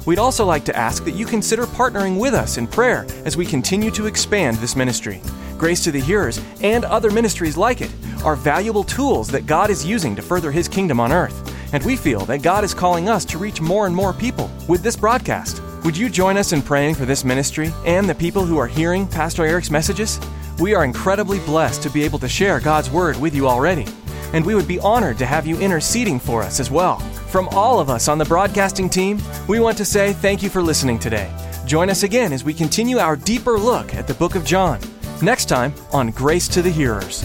We'd 0.05 0.19
also 0.19 0.45
like 0.45 0.65
to 0.65 0.77
ask 0.77 1.05
that 1.05 1.13
you 1.13 1.27
consider 1.27 1.67
partnering 1.67 2.19
with 2.19 2.35
us 2.35 2.59
in 2.59 2.67
prayer 2.67 3.07
as 3.25 3.37
we 3.37 3.47
continue 3.47 3.93
to 3.93 4.07
expand 4.07 4.57
this 4.57 4.75
ministry. 4.75 5.23
Grace 5.57 5.85
to 5.85 5.93
the 5.93 6.01
Hearers 6.01 6.41
and 6.63 6.85
other 6.85 7.13
ministries 7.13 7.57
like 7.57 7.83
it 7.83 7.93
are 8.25 8.35
valuable 8.35 8.83
tools 8.83 9.29
that 9.29 9.47
God 9.47 9.71
is 9.71 9.87
using 9.87 10.17
to 10.17 10.23
further 10.23 10.51
His 10.51 10.67
kingdom 10.67 10.99
on 10.99 11.13
earth. 11.13 11.50
And 11.73 11.85
we 11.85 11.97
feel 11.97 12.25
that 12.27 12.43
God 12.43 12.65
is 12.65 12.75
calling 12.75 13.09
us 13.09 13.25
to 13.27 13.39
reach 13.39 13.61
more 13.61 13.87
and 13.87 13.95
more 13.95 14.13
people 14.13 14.51
with 14.69 14.83
this 14.83 14.97
broadcast. 14.97 15.63
Would 15.85 15.97
you 15.97 16.11
join 16.11 16.37
us 16.37 16.53
in 16.53 16.63
praying 16.63 16.97
for 16.97 17.05
this 17.05 17.25
ministry 17.25 17.73
and 17.87 18.09
the 18.09 18.15
people 18.15 18.45
who 18.45 18.59
are 18.59 18.67
hearing 18.67 19.07
Pastor 19.07 19.45
Eric's 19.45 19.71
messages? 19.71 20.21
We 20.59 20.75
are 20.75 20.85
incredibly 20.85 21.39
blessed 21.41 21.83
to 21.85 21.91
be 21.91 22.03
able 22.03 22.19
to 22.19 22.29
share 22.29 22.61
God's 22.61 22.91
Word 22.91 23.17
with 23.19 23.35
you 23.35 23.49
already, 23.49 23.87
and 24.35 24.45
we 24.45 24.55
would 24.55 24.69
be 24.69 24.79
honored 24.81 25.17
to 25.19 25.27
have 25.27 25.47
you 25.47 25.59
interceding 25.59 26.21
for 26.21 26.43
us 26.43 26.61
as 26.61 26.71
well. 26.71 26.99
From 27.31 27.49
all 27.51 27.81
of 27.81 27.89
us 27.89 28.09
on 28.09 28.19
the 28.19 28.27
broadcasting 28.27 28.91
team, 28.91 29.19
we 29.49 29.59
want 29.59 29.79
to 29.79 29.85
say 29.85 30.13
thank 30.13 30.43
you 30.43 30.51
for 30.51 30.61
listening 30.61 30.99
today. 30.99 31.33
Join 31.65 31.89
us 31.89 32.03
again 32.03 32.33
as 32.33 32.45
we 32.45 32.53
continue 32.53 32.99
our 32.99 33.17
deeper 33.17 33.59
look 33.59 33.95
at 33.95 34.07
the 34.07 34.15
book 34.15 34.35
of 34.35 34.45
John. 34.45 34.81
Next 35.23 35.47
time 35.47 35.73
on 35.93 36.11
Grace 36.11 36.49
to 36.49 36.63
the 36.63 36.71
Hearers. 36.71 37.25